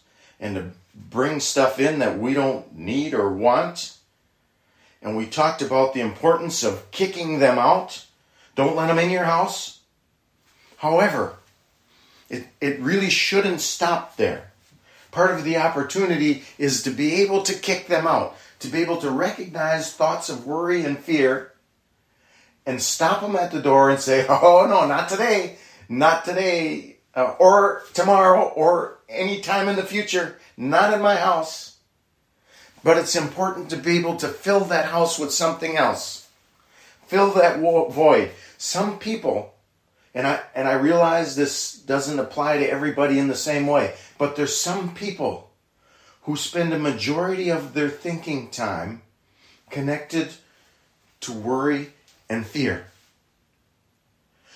and 0.42 0.56
to 0.56 0.70
bring 0.94 1.40
stuff 1.40 1.78
in 1.78 2.00
that 2.00 2.18
we 2.18 2.34
don't 2.34 2.76
need 2.76 3.14
or 3.14 3.32
want. 3.32 3.96
And 5.00 5.16
we 5.16 5.24
talked 5.24 5.62
about 5.62 5.94
the 5.94 6.00
importance 6.00 6.62
of 6.64 6.90
kicking 6.90 7.38
them 7.38 7.58
out. 7.58 8.04
Don't 8.56 8.76
let 8.76 8.88
them 8.88 8.98
in 8.98 9.10
your 9.10 9.24
house. 9.24 9.78
However, 10.78 11.36
it, 12.28 12.48
it 12.60 12.80
really 12.80 13.08
shouldn't 13.08 13.60
stop 13.60 14.16
there. 14.16 14.50
Part 15.12 15.30
of 15.30 15.44
the 15.44 15.56
opportunity 15.58 16.42
is 16.58 16.82
to 16.82 16.90
be 16.90 17.22
able 17.22 17.42
to 17.44 17.54
kick 17.54 17.86
them 17.86 18.06
out, 18.06 18.36
to 18.58 18.68
be 18.68 18.80
able 18.80 18.96
to 18.98 19.10
recognize 19.10 19.92
thoughts 19.92 20.28
of 20.28 20.46
worry 20.46 20.84
and 20.84 20.98
fear 20.98 21.52
and 22.66 22.82
stop 22.82 23.20
them 23.20 23.36
at 23.36 23.52
the 23.52 23.62
door 23.62 23.90
and 23.90 24.00
say, 24.00 24.26
Oh, 24.28 24.66
no, 24.68 24.86
not 24.86 25.08
today, 25.08 25.58
not 25.88 26.24
today, 26.24 26.91
uh, 27.14 27.34
or 27.38 27.82
tomorrow, 27.94 28.48
or 28.48 28.98
any 29.08 29.40
time 29.40 29.68
in 29.68 29.76
the 29.76 29.82
future, 29.82 30.38
not 30.56 30.92
in 30.92 31.00
my 31.00 31.16
house. 31.16 31.76
But 32.84 32.96
it's 32.96 33.14
important 33.14 33.70
to 33.70 33.76
be 33.76 33.98
able 33.98 34.16
to 34.16 34.28
fill 34.28 34.60
that 34.64 34.86
house 34.86 35.18
with 35.18 35.32
something 35.32 35.76
else. 35.76 36.28
Fill 37.06 37.30
that 37.32 37.60
void. 37.60 38.30
Some 38.58 38.98
people, 38.98 39.54
and 40.14 40.26
I, 40.26 40.40
and 40.54 40.66
I 40.66 40.72
realize 40.72 41.36
this 41.36 41.74
doesn't 41.74 42.18
apply 42.18 42.58
to 42.58 42.70
everybody 42.70 43.18
in 43.18 43.28
the 43.28 43.36
same 43.36 43.66
way, 43.66 43.94
but 44.18 44.34
there's 44.34 44.56
some 44.56 44.94
people 44.94 45.50
who 46.22 46.36
spend 46.36 46.72
a 46.72 46.78
majority 46.78 47.50
of 47.50 47.74
their 47.74 47.90
thinking 47.90 48.48
time 48.50 49.02
connected 49.70 50.30
to 51.20 51.32
worry 51.32 51.92
and 52.28 52.46
fear. 52.46 52.86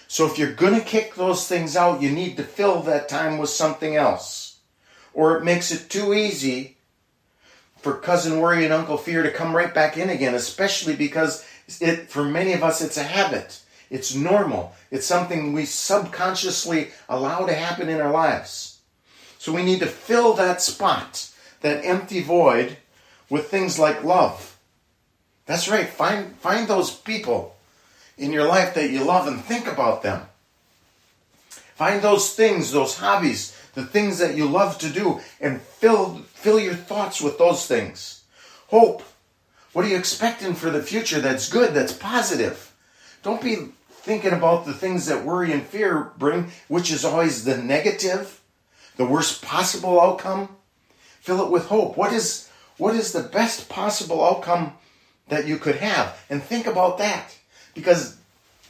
So 0.08 0.26
if 0.26 0.38
you're 0.38 0.52
going 0.52 0.75
to 0.75 0.80
kick 0.80 1.14
those 1.14 1.48
things 1.48 1.76
out, 1.76 2.02
you 2.02 2.10
need 2.10 2.36
to 2.36 2.44
fill 2.44 2.82
that 2.82 3.08
time 3.08 3.38
with 3.38 3.50
something 3.50 3.96
else. 3.96 4.58
Or 5.14 5.36
it 5.36 5.44
makes 5.44 5.72
it 5.72 5.90
too 5.90 6.14
easy 6.14 6.76
for 7.78 7.94
cousin 7.94 8.40
worry 8.40 8.64
and 8.64 8.72
uncle 8.72 8.96
fear 8.96 9.22
to 9.22 9.30
come 9.30 9.54
right 9.54 9.72
back 9.72 9.96
in 9.96 10.10
again, 10.10 10.34
especially 10.34 10.94
because 10.94 11.46
it 11.80 12.10
for 12.10 12.25
many 12.25 12.52
of 12.52 12.62
us 12.62 12.80
it's 12.80 12.96
a 12.96 13.02
habit. 13.02 13.60
It's 13.90 14.14
normal. 14.14 14.75
It's 14.90 15.06
something 15.06 15.52
we 15.52 15.64
subconsciously 15.64 16.90
allow 17.08 17.46
to 17.46 17.54
happen 17.54 17.88
in 17.88 18.00
our 18.00 18.10
lives. 18.10 18.80
So 19.38 19.52
we 19.52 19.62
need 19.62 19.80
to 19.80 19.86
fill 19.86 20.34
that 20.34 20.60
spot, 20.60 21.30
that 21.60 21.84
empty 21.84 22.22
void 22.22 22.76
with 23.30 23.48
things 23.48 23.78
like 23.78 24.02
love. 24.02 24.58
That's 25.46 25.68
right. 25.68 25.88
Find 25.88 26.36
find 26.36 26.66
those 26.66 26.90
people 26.90 27.55
in 28.16 28.32
your 28.32 28.46
life 28.46 28.75
that 28.75 28.90
you 28.90 29.04
love 29.04 29.26
and 29.26 29.40
think 29.40 29.66
about 29.66 30.02
them. 30.02 30.23
Find 31.75 32.00
those 32.00 32.35
things, 32.35 32.73
those 32.73 32.96
hobbies, 32.96 33.56
the 33.75 33.85
things 33.85 34.18
that 34.18 34.35
you 34.35 34.46
love 34.46 34.78
to 34.78 34.88
do, 34.88 35.20
and 35.40 35.61
fill, 35.61 36.23
fill 36.32 36.58
your 36.58 36.75
thoughts 36.75 37.20
with 37.20 37.37
those 37.38 37.66
things. 37.66 38.23
Hope. 38.68 39.02
What 39.73 39.85
are 39.85 39.88
you 39.88 39.99
expecting 39.99 40.54
for 40.54 40.70
the 40.70 40.82
future 40.82 41.20
that's 41.20 41.52
good, 41.52 41.75
that's 41.75 41.92
positive? 41.92 42.75
Don't 43.23 43.42
be 43.42 43.56
thinking 43.90 44.32
about 44.32 44.64
the 44.64 44.73
things 44.73 45.06
that 45.06 45.25
worry 45.25 45.52
and 45.52 45.62
fear 45.62 46.12
bring, 46.16 46.50
which 46.68 46.90
is 46.90 47.04
always 47.04 47.44
the 47.44 47.58
negative, 47.58 48.40
the 48.96 49.04
worst 49.04 49.42
possible 49.42 50.00
outcome. 50.00 50.49
Fill 51.20 51.44
it 51.44 51.50
with 51.50 51.66
hope. 51.66 51.96
What 51.96 52.14
is, 52.14 52.49
what 52.78 52.94
is 52.94 53.12
the 53.12 53.23
best 53.23 53.68
possible 53.68 54.25
outcome 54.25 54.73
that 55.28 55.46
you 55.46 55.58
could 55.58 55.76
have? 55.76 56.25
And 56.30 56.42
think 56.42 56.66
about 56.66 56.96
that. 56.99 57.37
Because 57.76 58.16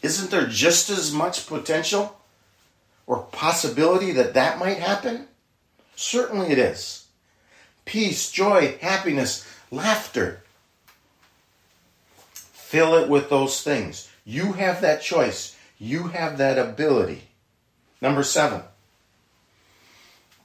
isn't 0.02 0.30
there 0.30 0.46
just 0.46 0.90
as 0.90 1.12
much 1.12 1.46
potential 1.46 2.18
or 3.06 3.22
possibility 3.32 4.12
that 4.12 4.34
that 4.34 4.58
might 4.58 4.78
happen? 4.78 5.28
Certainly 5.94 6.48
it 6.48 6.58
is. 6.58 7.06
Peace, 7.86 8.30
joy, 8.30 8.76
happiness, 8.82 9.48
laughter. 9.70 10.42
Fill 12.32 12.96
it 12.96 13.08
with 13.08 13.30
those 13.30 13.62
things. 13.62 14.10
You 14.24 14.54
have 14.54 14.80
that 14.80 15.00
choice. 15.00 15.56
You 15.78 16.08
have 16.08 16.36
that 16.38 16.58
ability. 16.58 17.22
Number 18.00 18.24
seven, 18.24 18.62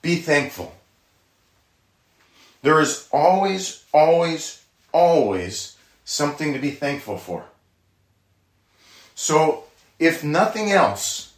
be 0.02 0.18
thankful. 0.18 0.76
There 2.62 2.80
is 2.80 3.08
always, 3.12 3.84
always, 3.92 4.64
always 4.94 5.78
something 6.06 6.54
to 6.54 6.60
be 6.60 6.72
thankful 6.72 7.18
for. 7.18 7.46
So, 9.16 9.66
if 10.00 10.24
nothing 10.24 10.72
else, 10.72 11.34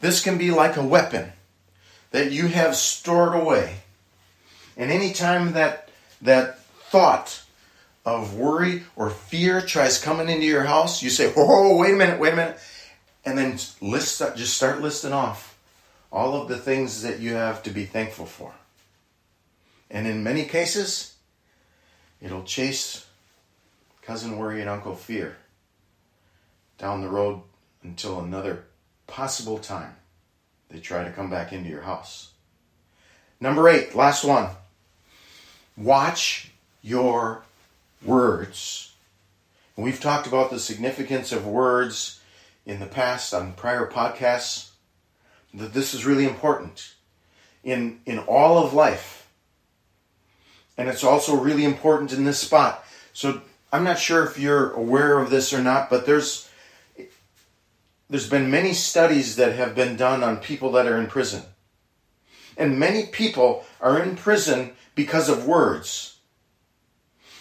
this 0.00 0.22
can 0.22 0.38
be 0.38 0.50
like 0.50 0.76
a 0.76 0.82
weapon 0.82 1.32
that 2.10 2.30
you 2.30 2.46
have 2.46 2.76
stored 2.76 3.34
away. 3.34 3.78
And 4.76 4.90
anytime 4.90 5.52
that 5.52 5.88
that 6.22 6.60
thought 6.90 7.42
of 8.04 8.34
worry 8.34 8.84
or 8.96 9.10
fear 9.10 9.60
tries 9.60 10.00
coming 10.00 10.28
into 10.28 10.46
your 10.46 10.64
house, 10.64 11.02
you 11.02 11.10
say, 11.10 11.32
"Oh, 11.36 11.76
wait 11.76 11.94
a 11.94 11.96
minute, 11.96 12.20
wait 12.20 12.34
a 12.34 12.36
minute," 12.36 12.58
and 13.24 13.36
then 13.36 13.58
list 13.80 14.22
just 14.36 14.56
start 14.56 14.80
listing 14.80 15.12
off 15.12 15.56
all 16.12 16.40
of 16.40 16.48
the 16.48 16.58
things 16.58 17.02
that 17.02 17.18
you 17.18 17.34
have 17.34 17.62
to 17.64 17.70
be 17.70 17.84
thankful 17.84 18.26
for. 18.26 18.54
And 19.90 20.06
in 20.06 20.22
many 20.22 20.44
cases, 20.44 21.14
it'll 22.20 22.44
chase 22.44 23.06
cousin 24.02 24.38
worry 24.38 24.60
and 24.60 24.70
uncle 24.70 24.94
fear 24.94 25.36
down 26.78 27.00
the 27.00 27.08
road 27.08 27.40
until 27.82 28.20
another 28.20 28.64
possible 29.06 29.58
time 29.58 29.96
they 30.70 30.80
try 30.80 31.04
to 31.04 31.12
come 31.12 31.30
back 31.30 31.52
into 31.52 31.70
your 31.70 31.82
house. 31.82 32.30
Number 33.40 33.68
eight, 33.68 33.94
last 33.94 34.24
one. 34.24 34.48
Watch 35.76 36.50
your 36.82 37.42
words. 38.02 38.92
We've 39.76 40.00
talked 40.00 40.26
about 40.26 40.50
the 40.50 40.58
significance 40.58 41.32
of 41.32 41.46
words 41.46 42.20
in 42.64 42.80
the 42.80 42.86
past 42.86 43.34
on 43.34 43.52
prior 43.52 43.86
podcasts, 43.86 44.70
that 45.52 45.74
this 45.74 45.94
is 45.94 46.06
really 46.06 46.26
important 46.26 46.94
in, 47.62 48.00
in 48.06 48.18
all 48.20 48.64
of 48.64 48.72
life. 48.72 49.28
And 50.76 50.88
it's 50.88 51.04
also 51.04 51.36
really 51.36 51.64
important 51.64 52.12
in 52.12 52.24
this 52.24 52.38
spot. 52.38 52.84
So 53.12 53.42
I'm 53.72 53.84
not 53.84 53.98
sure 53.98 54.24
if 54.24 54.38
you're 54.38 54.72
aware 54.72 55.18
of 55.18 55.30
this 55.30 55.52
or 55.52 55.62
not, 55.62 55.90
but 55.90 56.06
there's 56.06 56.48
there's 58.08 58.28
been 58.28 58.50
many 58.50 58.72
studies 58.72 59.36
that 59.36 59.56
have 59.56 59.74
been 59.74 59.96
done 59.96 60.22
on 60.22 60.36
people 60.38 60.72
that 60.72 60.86
are 60.86 60.98
in 60.98 61.06
prison. 61.06 61.42
And 62.56 62.78
many 62.78 63.06
people 63.06 63.64
are 63.80 64.00
in 64.00 64.16
prison 64.16 64.72
because 64.94 65.28
of 65.28 65.46
words. 65.46 66.18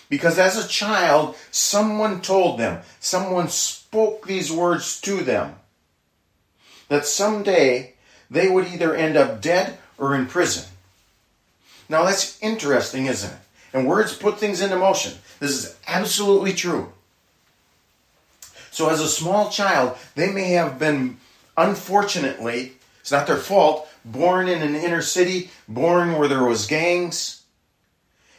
Because 0.10 0.40
as 0.40 0.58
a 0.58 0.68
child, 0.68 1.36
someone 1.52 2.22
told 2.22 2.60
them, 2.60 2.82
someone 3.00 3.50
spoke 3.50 4.26
these 4.26 4.52
words 4.52 5.00
to 5.02 5.24
them, 5.24 5.56
that 6.88 7.06
someday 7.06 7.94
they 8.30 8.50
would 8.50 8.68
either 8.68 8.96
end 8.96 9.18
up 9.18 9.42
dead 9.42 9.78
or 9.98 10.16
in 10.16 10.28
prison. 10.28 10.66
Now 11.90 12.04
that's 12.04 12.42
interesting, 12.42 13.06
isn't 13.08 13.32
it? 13.32 13.40
And 13.74 13.88
words 13.88 14.16
put 14.16 14.40
things 14.40 14.62
into 14.62 14.78
motion. 14.78 15.14
This 15.40 15.52
is 15.52 15.76
absolutely 15.88 16.54
true. 16.54 16.94
So, 18.74 18.90
as 18.90 19.00
a 19.00 19.08
small 19.08 19.52
child, 19.52 19.96
they 20.16 20.32
may 20.32 20.54
have 20.54 20.80
been, 20.80 21.18
unfortunately, 21.56 22.74
it's 23.02 23.12
not 23.12 23.28
their 23.28 23.38
fault, 23.38 23.88
born 24.04 24.48
in 24.48 24.64
an 24.64 24.74
inner 24.74 25.04
city, 25.04 25.52
born 25.68 26.18
where 26.18 26.28
there 26.28 26.44
was 26.44 26.66
gangs. 26.66 27.44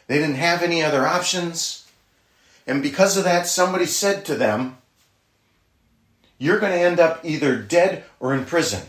They 0.07 0.17
didn't 0.17 0.35
have 0.35 0.61
any 0.61 0.83
other 0.83 1.07
options. 1.07 1.89
And 2.67 2.83
because 2.83 3.15
of 3.15 3.23
that, 3.23 3.47
somebody 3.47 3.85
said 3.85 4.25
to 4.25 4.35
them, 4.35 4.77
You're 6.37 6.59
going 6.59 6.73
to 6.73 6.85
end 6.85 6.99
up 6.99 7.23
either 7.23 7.55
dead 7.55 8.03
or 8.19 8.33
in 8.33 8.43
prison. 8.43 8.85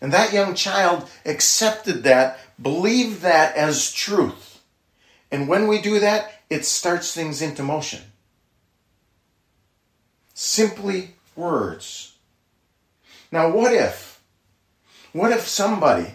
And 0.00 0.12
that 0.12 0.32
young 0.32 0.54
child 0.54 1.10
accepted 1.24 2.04
that, 2.04 2.38
believed 2.62 3.22
that 3.22 3.56
as 3.56 3.90
truth. 3.90 4.60
And 5.32 5.48
when 5.48 5.66
we 5.66 5.80
do 5.80 5.98
that, 5.98 6.30
it 6.48 6.64
starts 6.64 7.12
things 7.12 7.42
into 7.42 7.64
motion. 7.64 8.02
Simply 10.40 11.16
words. 11.34 12.14
Now, 13.32 13.50
what 13.50 13.72
if? 13.72 14.20
What 15.12 15.32
if 15.32 15.48
somebody 15.48 16.14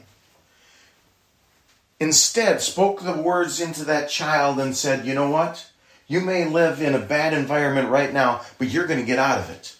instead 2.00 2.62
spoke 2.62 3.02
the 3.02 3.12
words 3.22 3.60
into 3.60 3.84
that 3.84 4.10
child 4.10 4.62
and 4.62 4.78
said, 4.78 5.06
you 5.06 5.14
know 5.14 5.30
what? 5.30 5.70
You 6.08 6.22
may 6.22 6.46
live 6.46 6.82
in 6.82 6.96
a 6.96 7.00
bad 7.00 7.34
environment 7.34 7.90
right 7.90 8.14
now, 8.14 8.40
but 8.58 8.70
you're 8.70 8.88
going 8.88 9.02
to 9.02 9.06
get 9.06 9.20
out 9.20 9.40
of 9.40 9.50
it. 9.50 9.76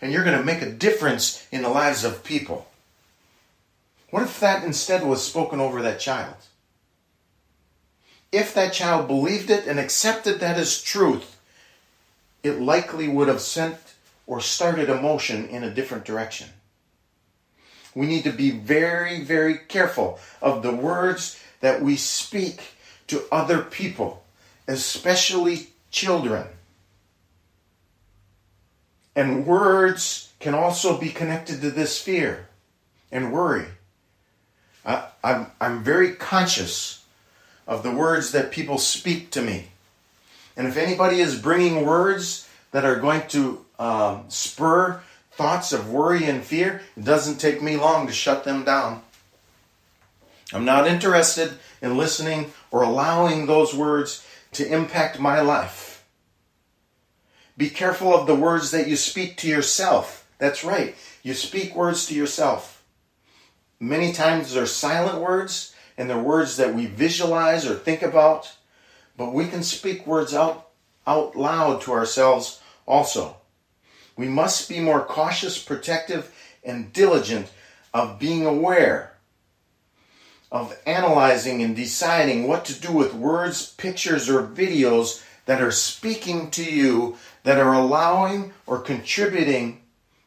And 0.00 0.12
you're 0.12 0.22
going 0.22 0.38
to 0.38 0.44
make 0.44 0.62
a 0.62 0.70
difference 0.70 1.44
in 1.50 1.62
the 1.62 1.68
lives 1.68 2.04
of 2.04 2.22
people. 2.22 2.68
What 4.10 4.22
if 4.22 4.38
that 4.38 4.62
instead 4.62 5.04
was 5.04 5.26
spoken 5.26 5.58
over 5.58 5.82
that 5.82 5.98
child? 5.98 6.36
If 8.30 8.54
that 8.54 8.72
child 8.72 9.08
believed 9.08 9.50
it 9.50 9.66
and 9.66 9.80
accepted 9.80 10.38
that 10.38 10.56
as 10.56 10.80
truth, 10.80 11.36
it 12.44 12.60
likely 12.60 13.08
would 13.08 13.26
have 13.26 13.40
sent 13.40 13.87
or 14.28 14.42
started 14.42 14.90
a 14.90 15.00
motion 15.00 15.48
in 15.48 15.64
a 15.64 15.70
different 15.70 16.04
direction. 16.04 16.48
We 17.94 18.06
need 18.06 18.24
to 18.24 18.30
be 18.30 18.50
very, 18.50 19.24
very 19.24 19.56
careful 19.56 20.20
of 20.42 20.62
the 20.62 20.70
words 20.70 21.42
that 21.60 21.82
we 21.82 21.96
speak 21.96 22.60
to 23.08 23.24
other 23.32 23.62
people, 23.62 24.22
especially 24.68 25.68
children. 25.90 26.46
And 29.16 29.46
words 29.46 30.30
can 30.40 30.54
also 30.54 30.98
be 30.98 31.08
connected 31.08 31.62
to 31.62 31.70
this 31.70 31.98
fear 31.98 32.48
and 33.10 33.32
worry. 33.32 33.66
I, 34.84 35.08
I'm, 35.24 35.46
I'm 35.58 35.82
very 35.82 36.12
conscious 36.12 37.02
of 37.66 37.82
the 37.82 37.90
words 37.90 38.32
that 38.32 38.52
people 38.52 38.76
speak 38.76 39.30
to 39.30 39.42
me. 39.42 39.68
And 40.54 40.66
if 40.66 40.76
anybody 40.76 41.20
is 41.20 41.40
bringing 41.40 41.86
words 41.86 42.46
that 42.72 42.84
are 42.84 42.96
going 42.96 43.26
to 43.28 43.64
um, 43.78 44.24
spur 44.28 45.00
thoughts 45.32 45.72
of 45.72 45.90
worry 45.90 46.24
and 46.24 46.42
fear, 46.42 46.82
it 46.96 47.04
doesn't 47.04 47.38
take 47.38 47.62
me 47.62 47.76
long 47.76 48.08
to 48.08 48.12
shut 48.12 48.42
them 48.42 48.64
down. 48.64 49.02
I'm 50.52 50.64
not 50.64 50.88
interested 50.88 51.52
in 51.80 51.96
listening 51.96 52.52
or 52.70 52.82
allowing 52.82 53.46
those 53.46 53.74
words 53.74 54.26
to 54.52 54.66
impact 54.66 55.20
my 55.20 55.40
life. 55.40 56.04
Be 57.56 57.70
careful 57.70 58.14
of 58.14 58.26
the 58.26 58.34
words 58.34 58.70
that 58.72 58.88
you 58.88 58.96
speak 58.96 59.36
to 59.38 59.48
yourself. 59.48 60.28
That's 60.38 60.64
right, 60.64 60.96
you 61.22 61.34
speak 61.34 61.74
words 61.74 62.06
to 62.06 62.14
yourself. 62.14 62.82
Many 63.78 64.12
times 64.12 64.54
they're 64.54 64.66
silent 64.66 65.20
words 65.20 65.74
and 65.96 66.08
they're 66.08 66.18
words 66.18 66.56
that 66.56 66.74
we 66.74 66.86
visualize 66.86 67.64
or 67.64 67.74
think 67.74 68.02
about, 68.02 68.56
but 69.16 69.32
we 69.32 69.46
can 69.46 69.62
speak 69.62 70.06
words 70.06 70.34
out, 70.34 70.68
out 71.06 71.36
loud 71.36 71.82
to 71.82 71.92
ourselves 71.92 72.60
also. 72.86 73.36
We 74.18 74.26
must 74.26 74.68
be 74.68 74.80
more 74.80 75.04
cautious, 75.04 75.62
protective, 75.62 76.34
and 76.64 76.92
diligent 76.92 77.52
of 77.94 78.18
being 78.18 78.44
aware 78.44 79.14
of 80.50 80.76
analyzing 80.86 81.62
and 81.62 81.76
deciding 81.76 82.48
what 82.48 82.64
to 82.64 82.80
do 82.80 82.92
with 82.92 83.14
words, 83.14 83.74
pictures, 83.74 84.28
or 84.28 84.42
videos 84.42 85.22
that 85.46 85.62
are 85.62 85.70
speaking 85.70 86.50
to 86.50 86.64
you, 86.64 87.16
that 87.44 87.58
are 87.58 87.72
allowing 87.72 88.52
or 88.66 88.80
contributing 88.80 89.82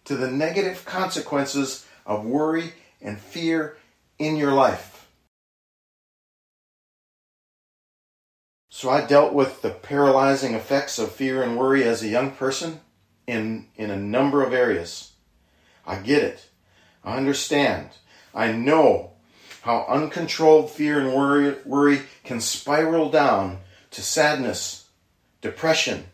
to 0.05 0.15
the 0.15 0.31
negative 0.31 0.85
consequences 0.85 1.85
of 2.05 2.25
worry 2.25 2.71
and 3.01 3.19
fear 3.19 3.75
in 4.17 4.37
your 4.37 4.53
life. 4.53 5.05
So 8.69 8.89
I 8.89 9.05
dealt 9.05 9.33
with 9.33 9.61
the 9.61 9.71
paralyzing 9.71 10.53
effects 10.53 10.97
of 10.97 11.11
fear 11.11 11.43
and 11.43 11.57
worry 11.57 11.83
as 11.83 12.01
a 12.01 12.07
young 12.07 12.31
person 12.31 12.79
in, 13.27 13.67
in 13.75 13.89
a 13.89 13.97
number 13.97 14.43
of 14.43 14.53
areas. 14.53 15.11
I 15.85 15.97
get 15.97 16.23
it. 16.23 16.49
I 17.03 17.17
understand. 17.17 17.89
I 18.33 18.51
know 18.51 19.11
how 19.61 19.85
uncontrolled 19.87 20.71
fear 20.71 20.99
and 20.99 21.13
worry, 21.13 21.55
worry 21.65 22.01
can 22.23 22.41
spiral 22.41 23.09
down 23.09 23.59
to 23.91 24.01
sadness, 24.01 24.87
depression, 25.41 26.05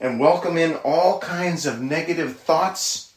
and 0.00 0.20
welcome 0.20 0.56
in 0.56 0.74
all 0.76 1.18
kinds 1.18 1.66
of 1.66 1.80
negative 1.80 2.36
thoughts, 2.36 3.12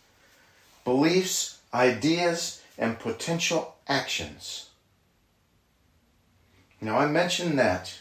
beliefs, 0.84 1.60
ideas, 1.74 2.62
and 2.78 2.98
potential 2.98 3.76
actions. 3.88 4.70
Now, 6.80 6.98
I 6.98 7.06
mention 7.06 7.58
that 7.58 8.00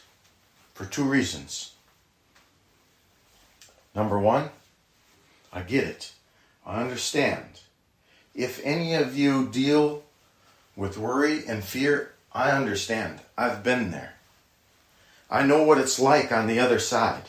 for 0.73 0.87
two 0.87 1.05
reasons. 1.05 1.75
Number 3.95 4.19
one, 4.19 4.49
I 5.53 5.63
get 5.63 5.85
it. 5.85 6.13
I 6.65 6.81
understand. 6.81 7.61
If 8.35 8.61
any 8.65 8.95
of 8.95 9.17
you 9.17 9.49
deal 9.49 10.05
with 10.77 10.97
worry 10.97 11.47
and 11.47 11.65
fear, 11.65 12.13
I 12.33 12.51
understand. 12.53 13.21
I've 13.37 13.63
been 13.63 13.91
there. 13.91 14.15
I 15.31 15.45
know 15.45 15.63
what 15.63 15.79
it's 15.79 15.99
like 15.99 16.33
on 16.33 16.47
the 16.47 16.61
other 16.61 16.79
side. 16.79 17.25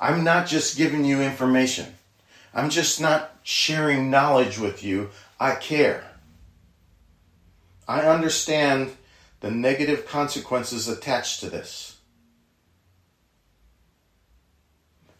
I'm 0.00 0.24
not 0.24 0.46
just 0.46 0.76
giving 0.76 1.04
you 1.04 1.20
information. 1.20 1.94
I'm 2.52 2.70
just 2.70 3.00
not 3.00 3.36
sharing 3.42 4.10
knowledge 4.10 4.58
with 4.58 4.84
you. 4.84 5.10
I 5.40 5.56
care. 5.56 6.04
I 7.86 8.00
understand 8.00 8.96
the 9.40 9.50
negative 9.50 10.06
consequences 10.06 10.88
attached 10.88 11.40
to 11.40 11.50
this. 11.50 11.96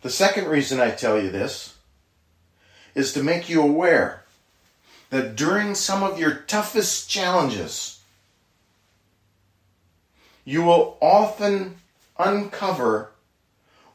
The 0.03 0.11
second 0.11 0.49
reason 0.49 0.81
I 0.81 0.91
tell 0.91 1.21
you 1.21 1.31
this 1.31 1.74
is 2.95 3.13
to 3.13 3.23
make 3.23 3.49
you 3.49 3.61
aware 3.63 4.23
that 5.11 5.37
during 5.37 5.75
some 5.75 6.03
of 6.03 6.19
your 6.19 6.35
toughest 6.35 7.09
challenges, 7.09 8.01
you 10.45 10.63
will 10.63 10.97
often 11.01 11.77
uncover 12.19 13.11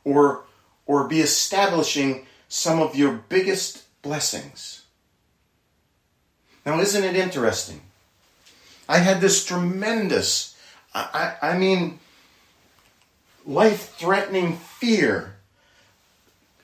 or, 0.04 0.44
or 0.86 1.08
be 1.08 1.22
establishing 1.22 2.26
some 2.48 2.80
of 2.80 2.96
your 2.96 3.12
biggest 3.30 3.84
blessings. 4.02 4.84
Now, 6.66 6.80
isn't 6.80 7.04
it 7.04 7.16
interesting? 7.16 7.82
I 8.88 8.98
had 8.98 9.22
this 9.22 9.46
tremendous, 9.46 10.58
I, 10.94 11.36
I, 11.42 11.52
I 11.52 11.58
mean, 11.58 12.00
life 13.46 13.96
threatening 13.96 14.58
fear 14.58 15.36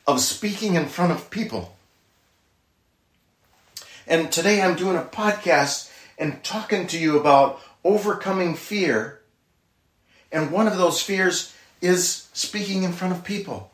of 0.08 0.20
speaking 0.22 0.76
in 0.76 0.86
front 0.88 1.12
of 1.12 1.30
people. 1.30 1.75
And 4.08 4.32
today 4.32 4.62
I'm 4.62 4.76
doing 4.76 4.98
a 4.98 5.02
podcast 5.02 5.92
and 6.18 6.44
talking 6.44 6.88
to 6.88 7.00
you 7.00 7.20
about 7.20 7.60
overcoming 7.84 8.56
fear. 8.56 9.22
And 10.32 10.52
one 10.52 10.68
of 10.68 10.78
those 10.78 11.02
fears 11.02 11.54
is 11.82 12.30
speaking 12.34 12.84
in 12.84 12.94
front 12.94 13.16
of 13.16 13.24
people. 13.24 13.72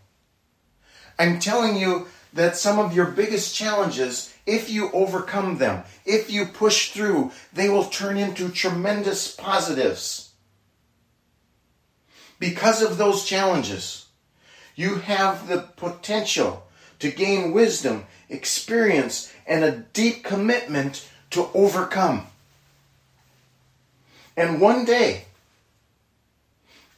I'm 1.20 1.40
telling 1.40 1.76
you 1.76 2.08
that 2.34 2.56
some 2.56 2.80
of 2.80 2.96
your 2.96 3.08
biggest 3.08 3.54
challenges, 3.54 4.34
if 4.46 4.70
you 4.70 4.90
overcome 4.94 5.58
them, 5.58 5.84
if 6.06 6.32
you 6.32 6.46
push 6.46 6.92
through, 6.92 7.32
they 7.52 7.68
will 7.70 7.86
turn 7.86 8.18
into 8.18 8.50
tremendous 8.50 9.36
positives. 9.36 10.32
Because 12.40 12.82
of 12.82 12.98
those 12.98 13.26
challenges, 13.26 14.06
you 14.76 14.96
have 14.96 15.48
the 15.48 15.60
potential 15.76 16.64
to 17.00 17.12
gain 17.12 17.52
wisdom, 17.52 18.06
experience, 18.30 19.32
and 19.52 19.66
a 19.66 19.72
deep 19.92 20.24
commitment 20.24 21.06
to 21.30 21.50
overcome. 21.54 22.26
And 24.38 24.62
one 24.62 24.86
day, 24.86 25.26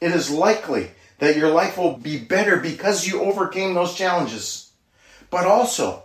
it 0.00 0.12
is 0.12 0.30
likely 0.30 0.92
that 1.18 1.36
your 1.36 1.50
life 1.50 1.76
will 1.76 1.96
be 1.96 2.16
better 2.16 2.58
because 2.58 3.08
you 3.08 3.22
overcame 3.22 3.74
those 3.74 3.96
challenges. 3.96 4.70
But 5.30 5.46
also, 5.46 6.04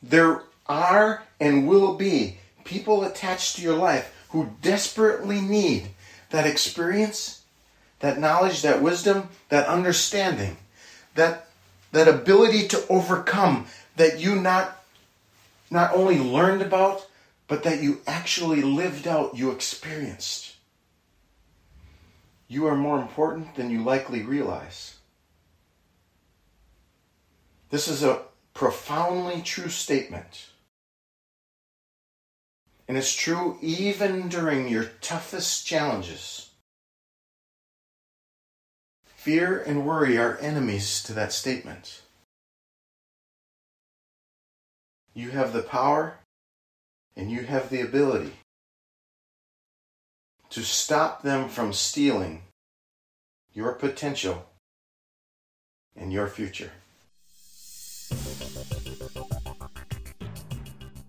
there 0.00 0.44
are 0.68 1.24
and 1.40 1.66
will 1.66 1.96
be 1.96 2.38
people 2.62 3.02
attached 3.02 3.56
to 3.56 3.62
your 3.62 3.76
life 3.76 4.14
who 4.28 4.52
desperately 4.62 5.40
need 5.40 5.88
that 6.30 6.46
experience, 6.46 7.42
that 7.98 8.20
knowledge, 8.20 8.62
that 8.62 8.80
wisdom, 8.80 9.28
that 9.48 9.66
understanding, 9.66 10.56
that, 11.16 11.48
that 11.90 12.06
ability 12.06 12.68
to 12.68 12.84
overcome 12.88 13.66
that 14.00 14.18
you 14.18 14.34
not, 14.34 14.82
not 15.70 15.94
only 15.94 16.18
learned 16.18 16.62
about, 16.62 17.06
but 17.48 17.64
that 17.64 17.82
you 17.82 18.00
actually 18.06 18.62
lived 18.62 19.06
out, 19.06 19.36
you 19.36 19.50
experienced. 19.50 20.54
You 22.48 22.66
are 22.66 22.76
more 22.76 22.98
important 22.98 23.56
than 23.56 23.68
you 23.68 23.84
likely 23.84 24.22
realize. 24.22 24.94
This 27.68 27.88
is 27.88 28.02
a 28.02 28.22
profoundly 28.54 29.42
true 29.42 29.68
statement. 29.68 30.46
And 32.88 32.96
it's 32.96 33.14
true 33.14 33.58
even 33.60 34.30
during 34.30 34.66
your 34.66 34.84
toughest 35.02 35.66
challenges. 35.66 36.48
Fear 39.04 39.60
and 39.60 39.86
worry 39.86 40.16
are 40.16 40.38
enemies 40.38 41.02
to 41.02 41.12
that 41.12 41.34
statement. 41.34 42.00
You 45.20 45.32
have 45.32 45.52
the 45.52 45.60
power 45.60 46.16
and 47.14 47.30
you 47.30 47.42
have 47.42 47.68
the 47.68 47.82
ability 47.82 48.32
to 50.48 50.62
stop 50.62 51.20
them 51.20 51.50
from 51.50 51.74
stealing 51.74 52.44
your 53.52 53.72
potential 53.72 54.46
and 55.94 56.10
your 56.10 56.26
future. 56.26 56.72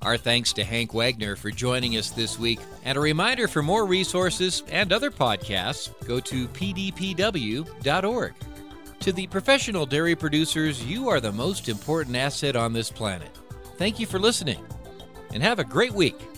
Our 0.02 0.18
thanks 0.18 0.52
to 0.54 0.66
Hank 0.66 0.94
Wagner 0.94 1.38
for 1.38 1.50
joining 1.50 1.96
us 1.96 2.10
this 2.10 2.38
week. 2.38 2.60
And 2.84 2.98
a 2.98 3.02
reminder 3.02 3.48
for 3.48 3.64
more 3.64 3.86
resources 3.86 4.64
and 4.68 4.92
other 4.92 5.10
podcasts, 5.10 5.90
go 6.06 6.20
to 6.20 6.50
pdpw.org. 6.50 8.34
To 9.00 9.14
the 9.14 9.28
professional 9.28 9.86
dairy 9.86 10.18
producers, 10.18 10.84
you 10.84 11.08
are 11.08 11.22
the 11.22 11.32
most 11.32 11.70
important 11.70 12.18
asset 12.18 12.58
on 12.58 12.74
this 12.74 12.92
planet. 12.92 13.38
Thank 13.82 14.00
you 14.00 14.06
for 14.06 14.20
listening, 14.20 14.64
and 15.34 15.42
have 15.42 15.58
a 15.58 15.64
great 15.64 15.92
week. 15.92 16.31